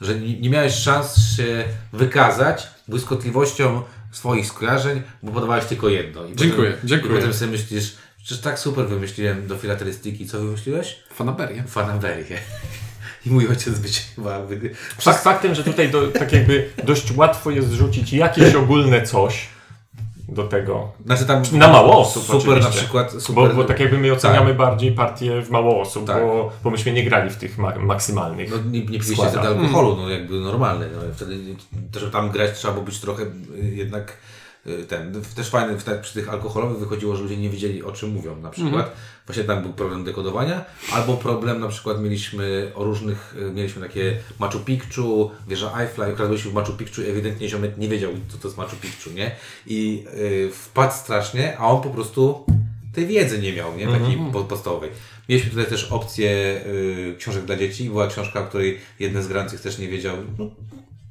Że 0.00 0.20
nie, 0.20 0.40
nie 0.40 0.50
miałeś 0.50 0.74
szans 0.74 1.16
się 1.36 1.64
wykazać 1.92 2.66
błyskotliwością 2.88 3.82
swoich 4.12 4.46
skojarzeń, 4.46 5.02
bo 5.22 5.32
podawałeś 5.32 5.64
tylko 5.64 5.88
jedno. 5.88 6.24
I 6.24 6.36
Dziękuję, 6.36 6.70
potem, 6.70 6.88
dziękuję. 6.88 7.12
I 7.12 7.16
potem 7.16 7.34
sobie 7.34 7.50
myślisz, 7.50 7.96
przecież 8.18 8.40
tak 8.40 8.58
super 8.58 8.88
wymyśliłem 8.88 9.46
do 9.46 9.56
filatelistyki. 9.56 10.26
Co 10.26 10.38
wymyśliłeś? 10.38 10.96
Fanaberię. 11.14 11.62
Fanaberię. 11.66 12.38
I 13.26 13.30
mój 13.30 13.48
ojciec 13.48 13.74
chyba... 14.14 14.40
Wy... 14.40 14.70
Fakt 15.00 15.22
faktem, 15.22 15.54
że 15.54 15.64
tutaj 15.64 15.90
do, 15.90 16.08
tak 16.08 16.32
jakby 16.32 16.70
dość 16.84 17.16
łatwo 17.16 17.50
jest 17.50 17.68
zrzucić 17.68 18.12
jakieś 18.12 18.54
ogólne 18.54 19.02
coś 19.02 19.48
do 20.28 20.44
tego. 20.44 20.92
Znaczy 21.06 21.26
tam... 21.26 21.42
Na 21.52 21.68
mało 21.68 22.00
osób 22.00 22.24
Super 22.24 22.46
na 22.46 22.52
oczywiście. 22.52 22.80
przykład. 22.80 23.12
Super, 23.18 23.48
Bo, 23.48 23.54
bo 23.54 23.64
tak 23.64 23.80
jakby 23.80 23.98
my 23.98 24.12
oceniamy 24.12 24.54
bardziej 24.54 24.92
partię 24.92 25.42
w 25.42 25.50
mało 25.50 25.80
osób, 25.80 26.06
Tak. 26.06 26.22
bo, 26.22 26.52
bo 26.64 26.70
myśmy 26.70 26.92
nie 26.92 27.04
grali 27.04 27.30
w 27.30 27.36
tych 27.36 27.58
ma 27.58 27.78
maksymalnych. 27.78 28.50
No, 28.50 28.56
nie, 28.70 28.80
nie 28.80 28.86
piliście 28.98 29.28
wtedy 29.28 29.48
alkoholu, 29.48 29.96
no 29.96 30.08
jakby 30.08 30.40
normalny. 30.40 30.88
No, 30.94 31.00
wtedy 31.14 31.38
też 31.92 32.04
tam 32.12 32.30
grać 32.30 32.52
trzeba 32.52 32.74
było 32.74 32.84
być 32.86 33.00
trochę 33.00 33.22
y, 33.22 33.74
jednak 33.74 34.16
ten, 34.88 35.22
też 35.36 35.50
fajne 35.50 35.76
w 35.78 35.84
te- 35.84 35.98
przy 35.98 36.14
tych 36.14 36.28
alkoholowych 36.28 36.78
wychodziło, 36.78 37.16
że 37.16 37.22
ludzie 37.22 37.36
nie 37.36 37.50
wiedzieli 37.50 37.82
o 37.82 37.92
czym 37.92 38.10
mówią 38.10 38.36
na 38.36 38.50
przykład. 38.50 38.92
Właśnie 39.26 39.44
tam 39.44 39.62
był 39.62 39.72
problem 39.72 40.04
dekodowania, 40.04 40.64
albo 40.92 41.16
problem 41.16 41.60
na 41.60 41.68
przykład 41.68 42.00
mieliśmy 42.02 42.72
o 42.74 42.84
różnych, 42.84 43.34
y, 43.48 43.50
mieliśmy 43.52 43.82
takie 43.82 44.16
Machu 44.38 44.58
Picchu, 44.60 45.30
wieża 45.48 45.80
Eiffla, 45.80 46.08
ukradliśmy 46.08 46.50
w 46.50 46.54
Machu 46.54 46.72
Picchu 46.72 47.02
i 47.02 47.06
ewidentnie 47.06 47.48
ziomek 47.48 47.78
nie 47.78 47.88
wiedział 47.88 48.10
co 48.28 48.38
to 48.38 48.48
jest 48.48 48.58
Machu 48.58 48.76
Picchu, 48.76 49.10
nie? 49.10 49.30
I 49.66 50.04
y, 50.18 50.50
wpadł 50.52 50.94
strasznie, 50.94 51.58
a 51.58 51.66
on 51.66 51.82
po 51.82 51.90
prostu 51.90 52.44
tej 52.94 53.06
wiedzy 53.06 53.38
nie 53.38 53.52
miał, 53.52 53.76
nie? 53.76 53.86
Takiej 53.86 54.18
po- 54.32 54.44
podstawowej. 54.44 54.90
Mieliśmy 55.28 55.50
tutaj 55.50 55.66
też 55.66 55.84
opcję 55.92 56.30
y, 56.66 57.14
książek 57.18 57.44
dla 57.44 57.56
dzieci. 57.56 57.90
Była 57.90 58.06
książka, 58.06 58.40
o 58.40 58.46
której 58.46 58.78
jeden 59.00 59.22
z 59.22 59.28
grających 59.28 59.60
też 59.60 59.78
nie 59.78 59.88
wiedział. 59.88 60.16
No, 60.38 60.50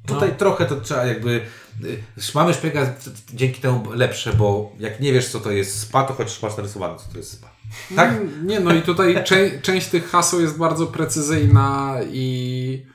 tutaj 0.06 0.36
trochę 0.36 0.66
to 0.66 0.80
trzeba 0.80 1.04
jakby... 1.04 1.40
Y, 1.84 2.02
mamy 2.34 2.54
szpiega 2.54 2.94
dzięki 3.34 3.60
temu 3.60 3.92
lepsze, 3.92 4.32
bo 4.32 4.72
jak 4.78 5.00
nie 5.00 5.12
wiesz 5.12 5.28
co 5.28 5.40
to 5.40 5.50
jest 5.50 5.80
spa, 5.80 6.04
to 6.04 6.14
chociaż 6.14 6.42
masz 6.42 6.56
narysowane 6.56 6.98
co 6.98 7.12
to 7.12 7.18
jest 7.18 7.32
spa. 7.32 7.50
Tak? 7.96 8.10
Mm, 8.10 8.46
Nie, 8.46 8.60
no 8.60 8.74
i 8.74 8.82
tutaj 8.82 9.24
cze- 9.24 9.60
część 9.62 9.86
tych 9.86 10.10
haseł 10.10 10.40
jest 10.40 10.58
bardzo 10.58 10.86
precyzyjna 10.86 11.96
i 12.10 12.86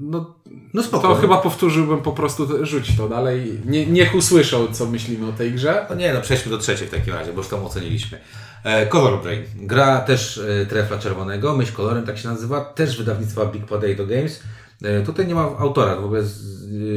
no, 0.00 0.34
No 0.74 0.82
spoko. 0.82 1.08
To 1.08 1.14
chyba 1.14 1.36
powtórzyłbym 1.36 2.02
po 2.02 2.12
prostu, 2.12 2.66
rzuć 2.66 2.96
to 2.96 3.08
dalej. 3.08 3.60
Nie, 3.64 3.86
niech 3.86 4.14
usłyszą, 4.14 4.66
co 4.72 4.86
myślimy 4.86 5.28
o 5.28 5.32
tej 5.32 5.52
grze. 5.52 5.86
No 5.90 5.96
nie, 5.96 6.14
no 6.14 6.20
przejdźmy 6.20 6.50
do 6.50 6.58
trzeciej 6.58 6.88
w 6.88 6.90
takim 6.90 7.14
razie, 7.14 7.32
bo 7.32 7.38
już 7.38 7.48
tam 7.48 7.64
oceniliśmy. 7.64 8.20
E, 8.64 8.86
Color 8.86 9.22
Brain. 9.22 9.42
Gra 9.56 10.00
też 10.00 10.38
e, 10.38 10.66
trefla 10.66 10.98
czerwonego, 10.98 11.56
myśl 11.56 11.72
kolorem 11.72 12.06
tak 12.06 12.18
się 12.18 12.28
nazywa, 12.28 12.64
też 12.64 12.98
wydawnictwa 12.98 13.46
Big 13.46 13.64
Potato 13.64 14.06
Games. 14.06 14.42
E, 14.84 15.02
tutaj 15.02 15.26
nie 15.26 15.34
ma 15.34 15.40
autora, 15.58 15.94
to 15.94 16.02
w 16.02 16.04
ogóle 16.04 16.20
jest 16.20 16.40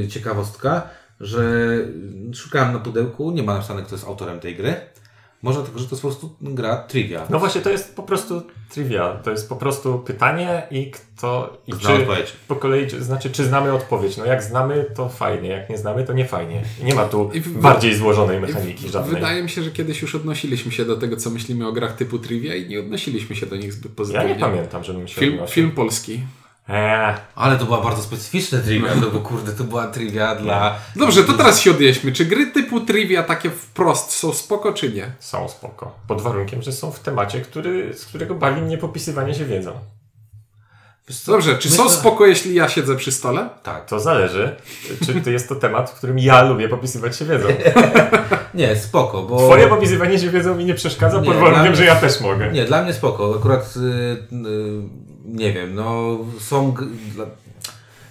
e, 0.04 0.08
ciekawostka, 0.08 0.82
że 1.20 1.44
szukałem 2.34 2.74
na 2.74 2.80
pudełku, 2.80 3.32
nie 3.32 3.44
ma 3.44 3.54
napisane 3.54 3.82
kto 3.84 3.96
jest 3.96 4.08
autorem 4.08 4.40
tej 4.40 4.56
gry. 4.56 4.76
Może 5.42 5.64
tylko, 5.64 5.80
że 5.80 5.86
to 5.88 5.92
jest 5.96 6.02
po 6.02 6.08
prostu 6.08 6.36
gra 6.42 6.78
trivia. 6.78 7.28
No 7.30 7.40
właśnie, 7.40 7.62
to 7.62 7.70
jest 7.70 7.96
po 7.96 8.04
prostu 8.04 8.42
trivia. 8.70 9.14
To 9.24 9.32
jest 9.32 9.50
po 9.50 9.56
prostu 9.56 10.00
pytanie 10.00 10.64
i 10.72 10.92
kto... 10.92 11.58
I 11.68 11.72
Zna 11.74 11.94
odpowiedź. 11.94 12.34
po 12.48 12.56
kolei, 12.56 12.88
czy- 12.88 13.04
znaczy, 13.04 13.30
czy 13.32 13.44
znamy 13.46 13.74
odpowiedź. 13.74 14.18
No 14.18 14.26
jak 14.26 14.44
znamy, 14.44 14.86
to 14.96 15.10
fajnie. 15.10 15.50
Jak 15.50 15.70
nie 15.70 15.78
znamy, 15.78 16.04
to 16.04 16.14
nie 16.14 16.26
fajnie. 16.26 16.64
I 16.82 16.86
nie 16.86 16.96
ma 16.96 17.06
tu 17.06 17.30
I 17.34 17.42
w- 17.42 17.60
bardziej 17.62 17.96
złożonej 17.96 18.40
mechaniki 18.40 18.90
żadnej. 18.90 19.16
Wydaje 19.16 19.44
mi 19.44 19.50
się, 19.50 19.64
że 19.64 19.72
kiedyś 19.72 20.02
już 20.02 20.16
odnosiliśmy 20.16 20.72
się 20.72 20.86
do 20.86 20.98
tego, 20.98 21.18
co 21.18 21.30
myślimy 21.30 21.68
o 21.68 21.72
grach 21.72 21.96
typu 21.96 22.20
trivia 22.20 22.56
i 22.56 22.68
nie 22.70 22.80
odnosiliśmy 22.80 23.36
się 23.36 23.46
do 23.46 23.56
nich 23.56 23.74
zbyt 23.74 23.92
Ja 23.92 23.96
pozytywnie. 23.96 24.34
nie 24.34 24.40
pamiętam, 24.40 24.84
żebym 24.84 25.08
się 25.08 25.20
Film, 25.22 25.34
odnosił. 25.34 25.54
film 25.56 25.72
polski. 25.72 26.20
Eee, 26.70 27.14
Ale 27.36 27.58
to 27.58 27.66
była 27.66 27.82
bardzo 27.82 28.02
specyficzna 28.04 28.60
trivia, 28.60 28.96
no 29.02 29.10
bo 29.10 29.20
kurde, 29.20 29.52
to 29.52 29.64
była 29.64 29.88
trivia 29.88 30.36
dla... 30.36 30.76
Dobrze, 30.96 31.24
to 31.24 31.34
teraz 31.34 31.60
się 31.62 31.72
odjeźdźmy. 31.72 32.12
Czy 32.12 32.26
gry 32.26 32.48
typu 32.48 32.82
trivia 32.82 33.24
takie 33.24 33.50
wprost 33.50 34.12
są 34.12 34.34
spoko, 34.34 34.74
czy 34.74 34.94
nie? 34.94 35.12
są 35.20 35.50
spoko. 35.50 35.96
Pod 36.08 36.22
warunkiem, 36.22 36.62
że 36.62 36.72
są 36.72 36.92
w 36.92 37.00
temacie, 37.00 37.42
który, 37.42 37.94
z 37.94 38.06
którego 38.06 38.36
bawi 38.36 38.62
mnie 38.62 38.78
popisywanie 38.78 39.34
się 39.36 39.46
wiedzą. 39.46 39.72
Dobrze, 41.28 41.58
czy 41.58 41.70
myślę- 41.70 41.84
są 41.84 41.90
spoko, 41.90 42.26
jeśli 42.26 42.56
ja 42.56 42.70
siedzę 42.70 42.96
przy 42.96 43.12
stole? 43.12 43.50
Tak. 43.64 43.86
To 43.86 44.00
zależy, 44.00 44.56
czy 45.06 45.22
to 45.22 45.30
jest 45.30 45.50
to 45.50 45.56
temat, 45.56 45.90
w 45.90 45.94
którym 45.94 46.20
ja 46.20 46.42
lubię 46.44 46.70
popisywać 46.70 47.18
się 47.18 47.26
wiedzą. 47.26 47.48
Nie, 48.54 48.76
spoko, 48.76 49.22
bo... 49.24 49.38
Twoje 49.38 49.68
popisywanie 49.68 50.20
się 50.20 50.30
wiedzą 50.30 50.56
mi 50.56 50.66
nie 50.66 50.74
przeszkadza, 50.74 51.20
Nie, 51.20 51.26
pod 51.26 51.36
warunkiem, 51.38 51.68
mnie- 51.68 51.76
że 51.76 51.86
ja 51.86 51.96
też 51.96 52.22
mogę. 52.22 52.52
Nie, 52.52 52.66
dla 52.66 52.84
mnie 52.84 52.94
spoko. 52.94 53.36
Akurat 53.40 53.74
y, 53.78 53.80
y, 53.80 55.13
nie 55.24 55.54
wiem, 55.54 55.76
no 55.76 56.18
są. 56.40 56.76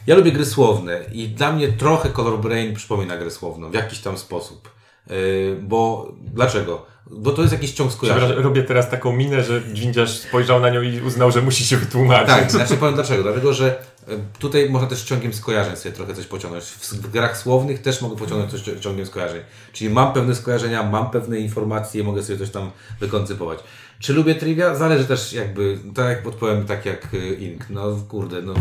Ja 0.07 0.15
lubię 0.15 0.33
gry 0.33 0.47
słowne 0.47 1.01
i 1.13 1.29
dla 1.29 1.53
mnie 1.53 1.69
trochę 1.69 2.11
Color 2.11 2.41
Brain 2.41 2.75
przypomina 2.75 3.17
grę 3.17 3.31
słowną 3.31 3.71
w 3.71 3.75
jakiś 3.75 3.99
tam 3.99 4.19
sposób. 4.19 4.71
Y, 5.11 5.57
bo 5.63 6.13
dlaczego? 6.35 6.87
Bo 7.11 7.31
to 7.31 7.43
jest 7.43 7.53
jakiś 7.53 7.73
ciąg 7.73 7.93
skojarzeń. 7.93 8.43
Robię 8.43 8.63
teraz 8.63 8.91
taką 8.91 9.13
minę, 9.13 9.45
że 9.45 9.63
Dżindziarz 9.73 10.11
spojrzał 10.11 10.61
na 10.61 10.71
nią 10.71 10.83
i 10.83 11.01
uznał, 11.01 11.33
że 11.33 11.43
musi 11.43 11.65
się 11.65 11.77
wytłumaczyć. 11.77 12.29
Tak, 12.29 12.51
znaczy 12.51 12.77
powiem 12.77 12.95
dlaczego. 12.95 13.23
Dlatego, 13.23 13.53
że 13.53 13.83
y, 14.09 14.19
tutaj 14.39 14.71
można 14.71 14.89
też 14.89 15.05
ciągiem 15.05 15.33
skojarzeń 15.33 15.77
sobie 15.77 15.95
trochę 15.95 16.15
coś 16.15 16.27
pociągnąć. 16.27 16.65
W, 16.65 17.11
grach 17.11 17.39
słownych 17.39 17.83
też 17.83 18.03
mogę 18.03 18.17
pociągnąć 18.17 18.51
coś 18.51 18.81
ciągiem 18.81 19.07
skojarzeń. 19.07 19.41
Czyli 19.73 19.91
mam 19.91 20.13
pewne 20.13 20.35
skojarzenia, 20.35 20.83
mam 20.83 21.11
pewne 21.11 21.39
informacje, 21.39 22.05
mogę 22.05 22.23
sobie 22.23 22.39
coś 22.39 22.51
tam 22.51 22.71
wykoncypować. 23.01 23.59
Czy 23.99 24.13
lubię 24.13 24.35
trivia? 24.35 24.75
Zależy 24.75 25.05
też 25.05 25.33
jakby, 25.33 25.79
tak 25.95 26.09
jak 26.09 26.23
podpowiem, 26.23 26.67
tak 26.67 26.87
jak 26.87 27.15
y, 27.15 27.35
Ink. 27.35 27.71
No 27.71 27.97
kurde, 28.09 28.43
no 28.43 28.55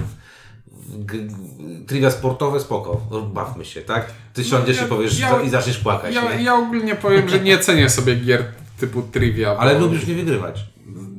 trivia 1.88 2.12
sportowe 2.12 2.60
spoko, 2.60 3.02
no, 3.12 3.22
bawmy 3.22 3.66
się, 3.66 3.82
tak? 3.82 4.06
Ty 4.34 4.44
siądziesz 4.44 4.78
ja- 4.78 4.86
i 4.86 4.90
powiesz 4.90 5.20
ja- 5.20 5.42
i 5.42 5.50
zaczniesz 5.50 5.78
płakać, 5.78 6.16
Ja, 6.16 6.36
nie? 6.38 6.44
ja 6.44 6.56
ogólnie 6.56 6.96
powiem, 6.96 7.30
że 7.30 7.40
nie 7.40 7.58
cenię 7.60 7.90
sobie 7.90 8.16
gier 8.16 8.44
typu 8.80 9.02
trivia. 9.02 9.56
Ale 9.58 9.74
bo- 9.74 9.80
lubisz 9.80 10.08
nie 10.08 10.16
wygrywać. 10.16 10.66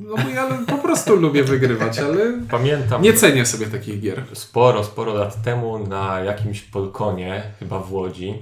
No 0.06 0.22
bo 0.24 0.28
ja 0.28 0.48
po 0.66 0.78
prostu 0.78 1.16
lubię 1.16 1.44
wygrywać, 1.44 1.98
ale 1.98 2.32
Pamiętam 2.50 3.02
nie 3.02 3.12
cenię 3.12 3.46
sobie 3.46 3.66
takich 3.66 4.00
gier. 4.00 4.22
sporo, 4.32 4.84
sporo 4.84 5.14
lat 5.14 5.42
temu 5.42 5.86
na 5.86 6.20
jakimś 6.20 6.60
Polkonie, 6.60 7.42
chyba 7.58 7.78
w 7.78 7.92
Łodzi, 7.92 8.34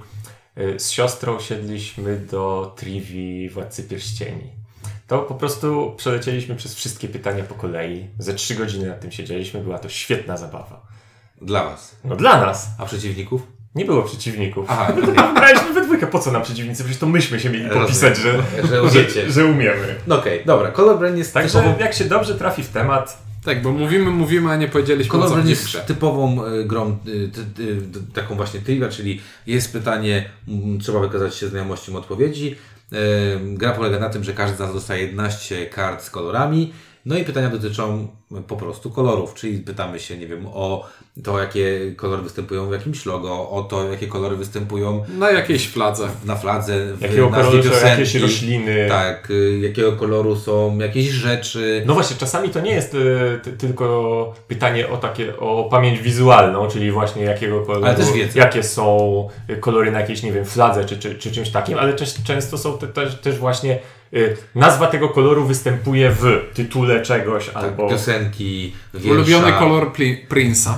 y, 0.57 0.79
z 0.79 0.91
siostrą 0.91 1.39
siedliśmy 1.39 2.17
do 2.31 2.73
Trivi 2.77 3.49
Władcy 3.49 3.83
Pierścieni. 3.83 4.60
To 5.11 5.19
po 5.19 5.35
prostu 5.35 5.93
przelecieliśmy 5.97 6.55
przez 6.55 6.75
wszystkie 6.75 7.07
pytania 7.07 7.43
po 7.43 7.55
kolei. 7.55 8.07
Ze 8.19 8.33
trzy 8.33 8.55
godziny 8.55 8.87
nad 8.87 9.01
tym 9.01 9.11
siedzieliśmy, 9.11 9.59
była 9.61 9.79
to 9.79 9.89
świetna 9.89 10.37
zabawa. 10.37 10.81
Dla 11.41 11.63
was. 11.63 11.95
No 12.03 12.15
dla 12.15 12.41
nas. 12.41 12.67
A 12.79 12.85
przeciwników? 12.85 13.41
Nie 13.75 13.85
było 13.85 14.03
przeciwników. 14.03 14.65
Aha, 14.69 14.93
Graliśmy 15.35 15.73
we 15.73 15.83
dwójkę, 15.85 16.07
po 16.07 16.19
co 16.19 16.31
nam 16.31 16.41
przeciwnicy? 16.41 16.83
Przecież 16.83 16.99
to 16.99 17.05
myśmy 17.07 17.39
się 17.39 17.49
mieli 17.49 17.69
popisać, 17.69 18.17
że, 18.17 18.43
Że 18.69 18.81
umiecie. 18.83 19.09
że, 19.25 19.31
że 19.41 19.45
umiemy. 19.45 19.95
no 20.07 20.19
okej, 20.19 20.41
dobra. 20.45 20.71
Color 20.71 20.99
Brain 20.99 21.17
jest 21.17 21.33
Także 21.33 21.59
typową, 21.59 21.79
jak 21.79 21.93
się 21.93 22.05
dobrze 22.05 22.35
trafi 22.35 22.63
w 22.63 22.69
temat, 22.69 23.17
Tak, 23.45 23.61
bo 23.61 23.71
mówimy, 23.71 24.11
mówimy, 24.11 24.51
a 24.51 24.55
nie 24.55 24.67
powiedzieliśmy 24.67 25.09
o 25.09 25.11
Color 25.11 25.27
co 25.27 25.33
Brain 25.33 25.47
w 25.47 25.49
jest 25.49 25.65
grze. 25.65 25.79
typową 25.79 26.45
y, 26.45 26.65
grą, 26.65 26.97
y, 27.07 27.11
y, 27.11 27.27
d- 27.81 27.99
taką 28.13 28.35
właśnie 28.35 28.59
trivia, 28.59 28.89
czyli 28.89 29.21
jest 29.47 29.73
pytanie, 29.73 30.29
trzeba 30.81 30.99
wykazać 30.99 31.35
się 31.35 31.47
znajomością 31.47 31.95
odpowiedzi. 31.95 32.55
Gra 33.41 33.71
polega 33.71 33.99
na 33.99 34.09
tym, 34.09 34.23
że 34.23 34.33
każdy 34.33 34.57
z 34.57 34.59
nas 34.59 34.73
dostaje 34.73 35.01
11 35.01 35.65
kart 35.65 36.03
z 36.03 36.09
kolorami. 36.09 36.73
No 37.05 37.17
i 37.17 37.23
pytania 37.23 37.49
dotyczą 37.49 38.07
po 38.47 38.57
prostu 38.57 38.89
kolorów, 38.89 39.33
czyli 39.33 39.57
pytamy 39.57 39.99
się, 39.99 40.17
nie 40.17 40.27
wiem, 40.27 40.45
o 40.53 40.89
to, 41.23 41.39
jakie 41.39 41.93
kolory 41.95 42.21
występują 42.21 42.69
w 42.69 42.71
jakimś 42.71 43.05
logo, 43.05 43.49
o 43.49 43.63
to, 43.63 43.91
jakie 43.91 44.07
kolory 44.07 44.35
występują 44.35 45.03
Na 45.17 45.31
jakiejś 45.31 45.67
fladze. 45.69 46.07
na 46.25 46.35
fladze, 46.35 46.95
w 46.95 47.01
jakiego 47.01 47.29
koloru 47.29 47.63
są 47.63 47.87
jakieś 47.87 48.15
rośliny. 48.15 48.85
Tak, 48.89 49.31
y, 49.31 49.59
jakiego 49.59 49.91
koloru 49.91 50.35
są 50.35 50.77
jakieś 50.77 51.07
rzeczy. 51.07 51.83
No 51.85 51.93
właśnie, 51.93 52.17
czasami 52.17 52.49
to 52.49 52.59
nie 52.59 52.71
jest 52.71 52.93
y, 52.93 53.39
ty, 53.43 53.51
tylko 53.51 54.33
pytanie 54.47 54.89
o 54.89 54.97
takie, 54.97 55.37
o 55.39 55.63
pamięć 55.71 55.99
wizualną, 55.99 56.67
czyli 56.67 56.91
właśnie 56.91 57.23
jakiego 57.23 57.61
koloru, 57.61 58.03
jakie 58.35 58.63
są 58.63 59.27
kolory 59.59 59.91
na 59.91 59.99
jakiejś, 59.99 60.23
nie 60.23 60.31
wiem, 60.31 60.45
fladze 60.45 60.85
czy, 60.85 60.99
czy, 60.99 61.15
czy 61.15 61.31
czymś 61.31 61.49
takim, 61.49 61.77
ale 61.77 61.93
często 62.23 62.57
są 62.57 62.77
te, 62.77 62.87
też, 62.87 63.15
też 63.15 63.37
właśnie 63.37 63.79
nazwa 64.55 64.87
tego 64.87 65.09
koloru 65.09 65.45
występuje 65.45 66.11
w 66.11 66.49
tytule 66.53 67.01
czegoś 67.01 67.45
Tak, 67.49 67.55
albo... 67.63 67.89
piosenki, 67.89 68.73
wiersza, 68.93 69.11
Ulubiony 69.11 69.53
kolor 69.53 69.91
Pli- 69.93 70.27
Prince'a. 70.29 70.73
y, 70.73 70.75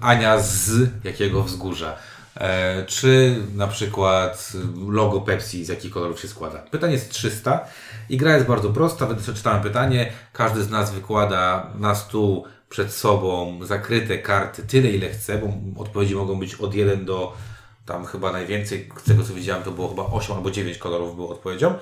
Ania 0.00 0.38
z 0.40 0.70
jakiego 1.04 1.42
wzgórza. 1.42 1.96
E, 2.36 2.84
czy 2.86 3.36
na 3.54 3.66
przykład 3.66 4.52
logo 4.88 5.20
Pepsi 5.20 5.64
z 5.64 5.68
jakich 5.68 5.92
kolorów 5.92 6.20
się 6.20 6.28
składa. 6.28 6.58
Pytanie 6.58 6.92
jest 6.92 7.10
300 7.10 7.60
i 8.10 8.16
gra 8.16 8.34
jest 8.34 8.46
bardzo 8.46 8.70
prosta. 8.70 9.06
Przeczytałem 9.22 9.62
pytanie. 9.62 10.12
Każdy 10.32 10.62
z 10.62 10.70
nas 10.70 10.94
wykłada 10.94 11.66
na 11.78 11.94
stół 11.94 12.44
przed 12.68 12.92
sobą 12.92 13.58
zakryte 13.62 14.18
karty 14.18 14.62
tyle 14.62 14.88
ile 14.88 15.08
chce, 15.08 15.38
bo 15.38 15.52
odpowiedzi 15.82 16.14
mogą 16.14 16.38
być 16.38 16.54
od 16.54 16.74
1 16.74 17.04
do 17.04 17.32
tam 17.86 18.04
chyba 18.06 18.32
najwięcej, 18.32 18.88
z 19.00 19.02
tego 19.02 19.22
co 19.24 19.34
widziałem 19.34 19.62
to 19.62 19.70
było 19.70 19.88
chyba 19.88 20.06
8 20.06 20.36
albo 20.36 20.50
9 20.50 20.78
kolorów 20.78 21.14
było 21.16 21.28
odpowiedzią. 21.30 21.74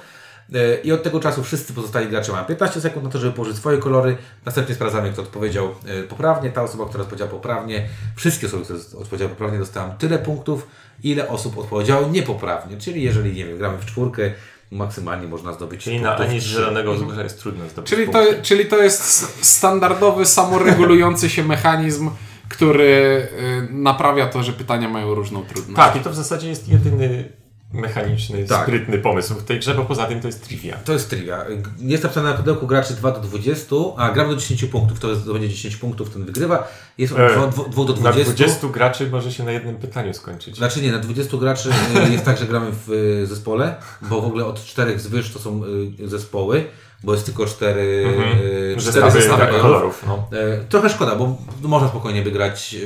E, 0.54 0.80
I 0.80 0.92
od 0.92 1.02
tego 1.02 1.20
czasu 1.20 1.42
wszyscy 1.42 1.72
pozostali 1.72 2.08
gracze 2.08 2.32
mają 2.32 2.44
15 2.44 2.80
sekund 2.80 3.04
na 3.04 3.10
to, 3.10 3.18
żeby 3.18 3.32
położyć 3.32 3.56
swoje 3.56 3.78
kolory. 3.78 4.16
Następnie 4.46 4.74
sprawdzamy, 4.74 5.12
kto 5.12 5.22
odpowiedział 5.22 5.74
e, 5.86 6.02
poprawnie. 6.02 6.50
Ta 6.50 6.62
osoba, 6.62 6.86
która 6.86 7.02
odpowiedziała 7.02 7.30
poprawnie, 7.30 7.88
wszystkie 8.16 8.46
osoby, 8.46 8.64
które 8.64 8.78
odpowiedziały 8.98 9.30
poprawnie, 9.30 9.58
dostają 9.58 9.92
tyle 9.98 10.18
punktów, 10.18 10.66
ile 11.02 11.28
osób 11.28 11.58
odpowiedziało 11.58 12.08
niepoprawnie. 12.08 12.76
Czyli 12.78 13.02
jeżeli, 13.02 13.32
nie 13.32 13.46
wiem, 13.46 13.58
gramy 13.58 13.78
w 13.78 13.86
czwórkę, 13.86 14.30
maksymalnie 14.70 15.28
można 15.28 15.52
zdobyć 15.52 15.84
Czyli 15.84 16.00
na 16.00 16.08
punktów 16.08 16.30
ani 16.30 16.40
z 16.40 16.44
trzy. 16.44 16.52
zielonego 16.54 16.94
wzgórza 16.94 17.22
jest 17.22 17.40
trudno 17.40 17.68
zdobyć 17.68 17.90
Czyli 17.90 18.08
to, 18.08 18.22
czyli 18.42 18.66
to 18.66 18.82
jest 18.82 19.02
standardowy, 19.46 20.26
samoregulujący 20.26 21.30
się 21.30 21.44
mechanizm, 21.44 22.10
który 22.48 23.28
y, 23.68 23.72
naprawia 23.72 24.26
to, 24.26 24.42
że 24.42 24.52
pytania 24.52 24.88
mają 24.88 25.14
różną 25.14 25.44
trudność. 25.44 25.76
Tak, 25.76 25.96
i 25.96 26.00
to 26.00 26.10
w 26.10 26.14
zasadzie 26.14 26.48
jest 26.48 26.68
jedyny 26.68 27.39
mechaniczny, 27.72 28.44
Tak. 28.44 28.62
sprytny 28.62 28.98
pomysł 28.98 29.35
w 29.35 29.44
tej 29.44 29.59
grze, 29.59 29.74
bo 29.74 29.85
poza 29.85 30.06
tym 30.06 30.20
to 30.20 30.26
jest 30.28 30.44
trivia. 30.48 30.76
To 30.85 30.92
jest 30.92 31.11
trivia. 31.11 31.44
Jest 31.78 32.02
napisane 32.02 32.30
na 32.30 32.37
pudełku 32.37 32.66
graczy 32.66 32.94
2 32.94 33.11
do 33.12 33.20
20, 33.20 33.76
a 33.96 34.11
gramy 34.11 34.30
do 34.35 34.37
10 34.40 34.64
punktów. 34.64 35.00
To, 35.00 35.11
jest, 35.11 35.33
będzie 35.33 35.48
10 35.48 35.76
punktów, 35.76 36.11
ten 36.11 36.24
wygrywa. 36.24 36.68
Jest 36.98 37.12
od 37.12 37.18
E, 37.18 37.50
2 37.70 37.85
do 37.85 37.92
Na 37.92 37.98
20. 38.12 38.35
20 38.35 38.68
graczy 38.68 39.11
może 39.11 39.33
się 39.33 39.44
na 39.44 39.52
jednym 39.52 39.76
pytaniu 39.76 40.14
skończyć. 40.14 40.56
Znaczy 40.56 40.83
nie, 40.83 40.92
na 40.92 40.98
20 40.98 41.37
graczy 41.37 41.68
y, 42.09 42.11
jest 42.12 42.24
tak, 42.24 42.38
że 42.38 42.46
gramy 42.46 42.66
w 42.87 42.90
y, 42.92 43.26
zespole, 43.26 43.74
bo 44.02 44.20
w 44.20 44.24
ogóle 44.24 44.44
od 44.46 44.64
4 44.64 44.98
zwyż 44.98 45.33
to 45.33 45.38
są 45.38 45.62
y, 46.00 46.09
zespoły, 46.09 46.64
bo 47.04 47.12
jest 47.12 47.26
tylko 47.26 47.46
4 47.46 48.04
Mhm. 48.09 48.38
cztery 48.38 48.80
Zestawy 48.80 49.11
zestawy 49.12 49.42
tak, 49.52 49.61
kolorów. 49.62 50.04
No. 50.06 50.28
E, 50.38 50.64
Trochę 50.68 50.88
szkoda, 50.90 51.16
bo 51.16 51.37
można 51.62 51.88
spokojnie 51.88 52.22
wygrać, 52.22 52.76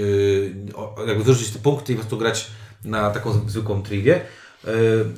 jakby 1.06 1.24
wyrzucić 1.24 1.50
te 1.52 1.58
punkty 1.58 1.92
i 1.92 1.96
po 1.96 2.00
prostu 2.00 2.18
grać 2.18 2.50
na 2.84 3.10
taką 3.10 3.32
zwykłą 3.48 3.82
trivię. 3.82 4.20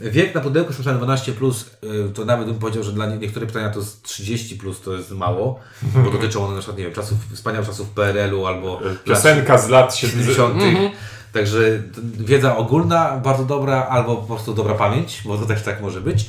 E, 0.02 0.10
Wiek 0.10 0.34
na 0.34 0.40
pudełku 0.40 0.70
napisany 0.72 0.96
12, 0.98 1.32
plus, 1.32 1.70
y, 2.08 2.12
to 2.14 2.24
nawet 2.24 2.46
bym 2.48 2.58
powiedział, 2.58 2.82
że 2.82 2.92
dla 2.92 3.06
nie- 3.06 3.18
niektóre 3.18 3.46
pytania 3.46 3.70
to 3.70 3.78
jest 3.78 4.02
30, 4.02 4.56
plus 4.56 4.80
to 4.80 4.92
jest 4.92 5.10
mało, 5.10 5.60
bo 6.04 6.10
dotyczą 6.10 6.44
one 6.44 6.52
na 6.54 6.58
przykład, 6.60 6.78
nie 6.78 6.84
wiem, 6.84 6.92
czasów, 6.94 7.18
wspaniałych 7.34 7.68
czasów 7.68 7.88
PRL-u 7.90 8.46
albo 8.46 8.80
lat 8.80 9.02
Piosenka 9.04 9.58
z 9.58 9.68
lat 9.68 9.94
70. 9.96 10.36
70. 10.62 10.92
Także 11.32 11.82
wiedza 12.18 12.56
ogólna 12.56 13.16
bardzo 13.24 13.44
dobra, 13.44 13.86
albo 13.90 14.16
po 14.16 14.26
prostu 14.26 14.54
dobra 14.54 14.74
pamięć, 14.74 15.22
bo 15.24 15.38
to 15.38 15.46
też 15.46 15.62
tak 15.62 15.80
może 15.82 16.00
być. 16.00 16.26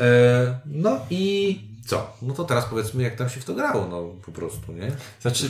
E, 0.00 0.58
no 0.66 0.96
i 1.10 1.60
co? 1.86 2.16
No 2.22 2.34
to 2.34 2.44
teraz 2.44 2.64
powiedzmy, 2.64 3.02
jak 3.02 3.16
tam 3.16 3.28
się 3.28 3.40
w 3.40 3.44
to 3.44 3.54
grało, 3.54 3.86
no 3.90 4.10
po 4.26 4.32
prostu, 4.32 4.72
nie? 4.72 4.92
Znaczy, 5.20 5.48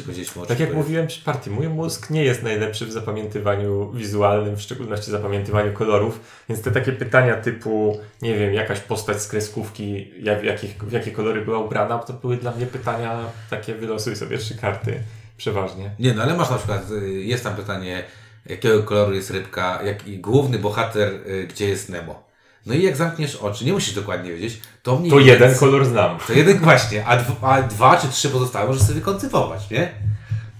Tak 0.49 0.61
jak 0.61 0.75
mówiłem 0.75 1.07
przy 1.07 1.25
partii, 1.25 1.51
mój 1.51 1.69
mózg 1.69 2.11
nie 2.11 2.25
jest 2.25 2.43
najlepszy 2.43 2.87
w 2.87 2.93
zapamiętywaniu 2.93 3.93
wizualnym, 3.93 4.57
w 4.57 4.61
szczególności 4.61 5.11
zapamiętywaniu 5.11 5.73
kolorów, 5.73 6.21
więc 6.49 6.63
te 6.63 6.71
takie 6.71 6.93
pytania 6.93 7.37
typu, 7.37 8.01
nie 8.23 8.39
wiem, 8.39 8.55
jakaś 8.55 8.81
postać 8.81 9.23
z 9.23 9.29
kreskówki, 9.29 10.11
jak, 10.23 10.41
w, 10.41 10.45
jakich, 10.45 10.77
w 10.77 10.93
jakie 10.93 11.11
kolory 11.11 11.45
była 11.45 11.59
ubrana, 11.59 11.99
to 11.99 12.13
były 12.13 12.37
dla 12.37 12.53
mnie 12.53 12.67
pytania 12.67 13.19
takie 13.51 13.75
wylosuj 13.75 14.17
sobie 14.17 14.39
trzy 14.39 14.59
karty, 14.59 15.01
przeważnie. 15.37 15.91
Nie, 15.99 16.15
no 16.15 16.23
ale 16.23 16.37
masz 16.37 16.51
na 16.51 16.57
przykład, 16.57 16.91
y, 16.91 17.11
jest 17.11 17.45
tam 17.45 17.57
pytanie, 17.57 18.05
jakiego 18.47 18.83
koloru 18.83 19.15
jest 19.15 19.31
rybka, 19.31 19.83
jak 19.83 20.07
i 20.07 20.19
główny 20.19 20.59
bohater, 20.59 21.13
y, 21.13 21.47
gdzie 21.51 21.69
jest 21.69 21.89
Nemo. 21.89 22.34
No 22.67 22.75
i 22.75 22.83
jak 22.83 22.97
zamkniesz 22.97 23.37
oczy, 23.37 23.65
nie 23.65 23.73
musisz 23.73 23.95
dokładnie 23.95 24.31
wiedzieć, 24.33 24.61
to 24.83 24.97
mniej 24.99 25.11
To 25.11 25.17
więcej- 25.17 25.33
jeden 25.33 25.59
kolor 25.59 25.85
znam. 25.85 26.19
To 26.27 26.33
jeden 26.33 26.59
właśnie, 26.59 27.07
a, 27.07 27.17
dw, 27.17 27.37
a 27.43 27.63
dwa 27.63 27.97
czy 27.97 28.09
trzy 28.09 28.29
pozostałe 28.29 28.67
możesz 28.67 28.83
sobie 28.83 28.95
wykoncypować, 28.95 29.71
nie? 29.71 29.89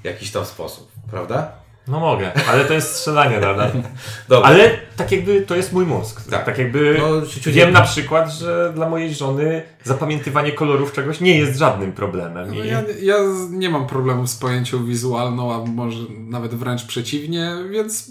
W 0.03 0.05
jakiś 0.05 0.31
tam 0.31 0.45
sposób, 0.45 0.93
prawda? 1.11 1.53
No 1.89 2.01
mogę, 2.01 2.33
ale 2.49 2.65
to 2.65 2.75
jest 2.75 2.97
strzelanie 2.97 3.41
nadal. 3.41 3.71
Dobra. 4.29 4.49
Ale 4.49 4.71
tak 4.97 5.13
jakby 5.13 5.41
to 5.43 5.57
jest 5.57 5.73
mój 5.73 5.87
mózg. 5.87 6.31
Tak. 6.31 6.45
Tak, 6.45 6.59
jakby 6.59 6.97
No, 6.99 7.05
ciu- 7.21 7.41
ciu- 7.41 7.51
wiem 7.53 7.73
na 7.73 7.81
przykład, 7.81 8.33
że 8.33 8.73
dla 8.75 8.89
mojej 8.89 9.15
żony 9.15 9.63
zapamiętywanie 9.85 10.53
kolorów 10.53 10.93
czegoś 10.93 11.21
nie 11.21 11.39
jest 11.39 11.59
żadnym 11.59 11.93
problemem. 11.93 12.49
No 12.49 12.65
I... 12.65 12.69
ja, 12.69 12.83
ja 13.03 13.17
nie 13.51 13.71
mam 13.71 13.87
problemu 13.87 14.27
z 14.27 14.37
pojęcią 14.37 14.87
wizualną, 14.87 15.55
a 15.55 15.67
może 15.71 15.99
nawet 16.19 16.55
wręcz 16.55 16.85
przeciwnie, 16.85 17.57
więc 17.71 18.11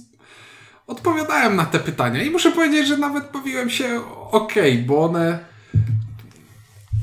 odpowiadałem 0.93 1.56
na 1.56 1.65
te 1.65 1.79
pytania 1.79 2.23
i 2.23 2.29
muszę 2.29 2.51
powiedzieć, 2.51 2.88
że 2.88 2.97
nawet 2.97 3.32
bawiłem 3.32 3.69
się 3.69 4.01
ok, 4.32 4.53
bo 4.86 5.06
one 5.06 5.39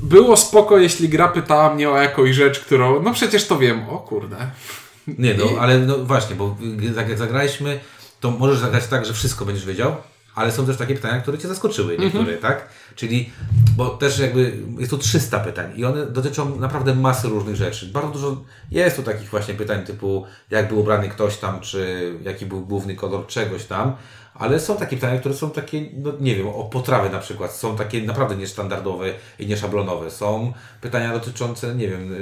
było 0.03 0.37
spoko, 0.37 0.77
jeśli 0.77 1.09
gra 1.09 1.27
pytała 1.27 1.73
mnie 1.75 1.89
o 1.89 1.97
jakąś 2.01 2.35
rzecz, 2.35 2.59
którą, 2.59 3.03
no 3.03 3.13
przecież 3.13 3.47
to 3.47 3.57
wiem, 3.57 3.89
o 3.89 3.97
kurde. 3.97 4.37
Nie, 5.07 5.33
no 5.33 5.45
I- 5.45 5.57
ale 5.57 5.79
no 5.79 5.97
właśnie, 5.97 6.35
bo 6.35 6.55
tak 6.95 7.09
jak 7.09 7.17
zagraliśmy, 7.17 7.79
to 8.19 8.31
możesz 8.31 8.59
zagrać 8.59 8.87
tak, 8.87 9.05
że 9.05 9.13
wszystko 9.13 9.45
będziesz 9.45 9.65
wiedział, 9.65 9.95
ale 10.35 10.51
są 10.51 10.65
też 10.65 10.77
takie 10.77 10.95
pytania, 10.95 11.21
które 11.21 11.37
cię 11.37 11.47
zaskoczyły, 11.47 11.97
niektóre, 11.97 12.37
tak? 12.37 12.69
Czyli, 12.95 13.31
bo 13.77 13.89
też 13.89 14.19
jakby 14.19 14.57
jest 14.79 14.89
tu 14.89 14.97
300 14.97 15.39
pytań 15.39 15.71
i 15.75 15.85
one 15.85 16.05
dotyczą 16.05 16.59
naprawdę 16.59 16.95
masy 16.95 17.27
różnych 17.27 17.55
rzeczy. 17.55 17.85
Bardzo 17.85 18.11
dużo 18.11 18.43
jest 18.71 18.95
tu 18.95 19.03
takich 19.03 19.29
właśnie 19.29 19.53
pytań 19.53 19.85
typu, 19.85 20.25
jak 20.49 20.67
był 20.67 20.79
ubrany 20.79 21.09
ktoś 21.09 21.37
tam, 21.37 21.59
czy 21.61 22.13
jaki 22.23 22.45
był 22.45 22.65
główny 22.65 22.95
kolor 22.95 23.27
czegoś 23.27 23.65
tam, 23.65 23.95
ale 24.41 24.59
są 24.59 24.77
takie 24.77 24.95
pytania, 24.95 25.19
które 25.19 25.35
są 25.35 25.49
takie, 25.49 25.81
no 25.97 26.11
nie 26.19 26.35
wiem, 26.35 26.47
o 26.47 26.63
potrawy 26.63 27.09
na 27.09 27.19
przykład, 27.19 27.51
są 27.51 27.75
takie 27.75 28.01
naprawdę 28.01 28.35
niestandardowe 28.35 29.13
i 29.39 29.47
nieszablonowe. 29.47 30.11
Są 30.11 30.53
pytania 30.81 31.13
dotyczące, 31.13 31.75
nie 31.75 31.87
wiem, 31.87 32.15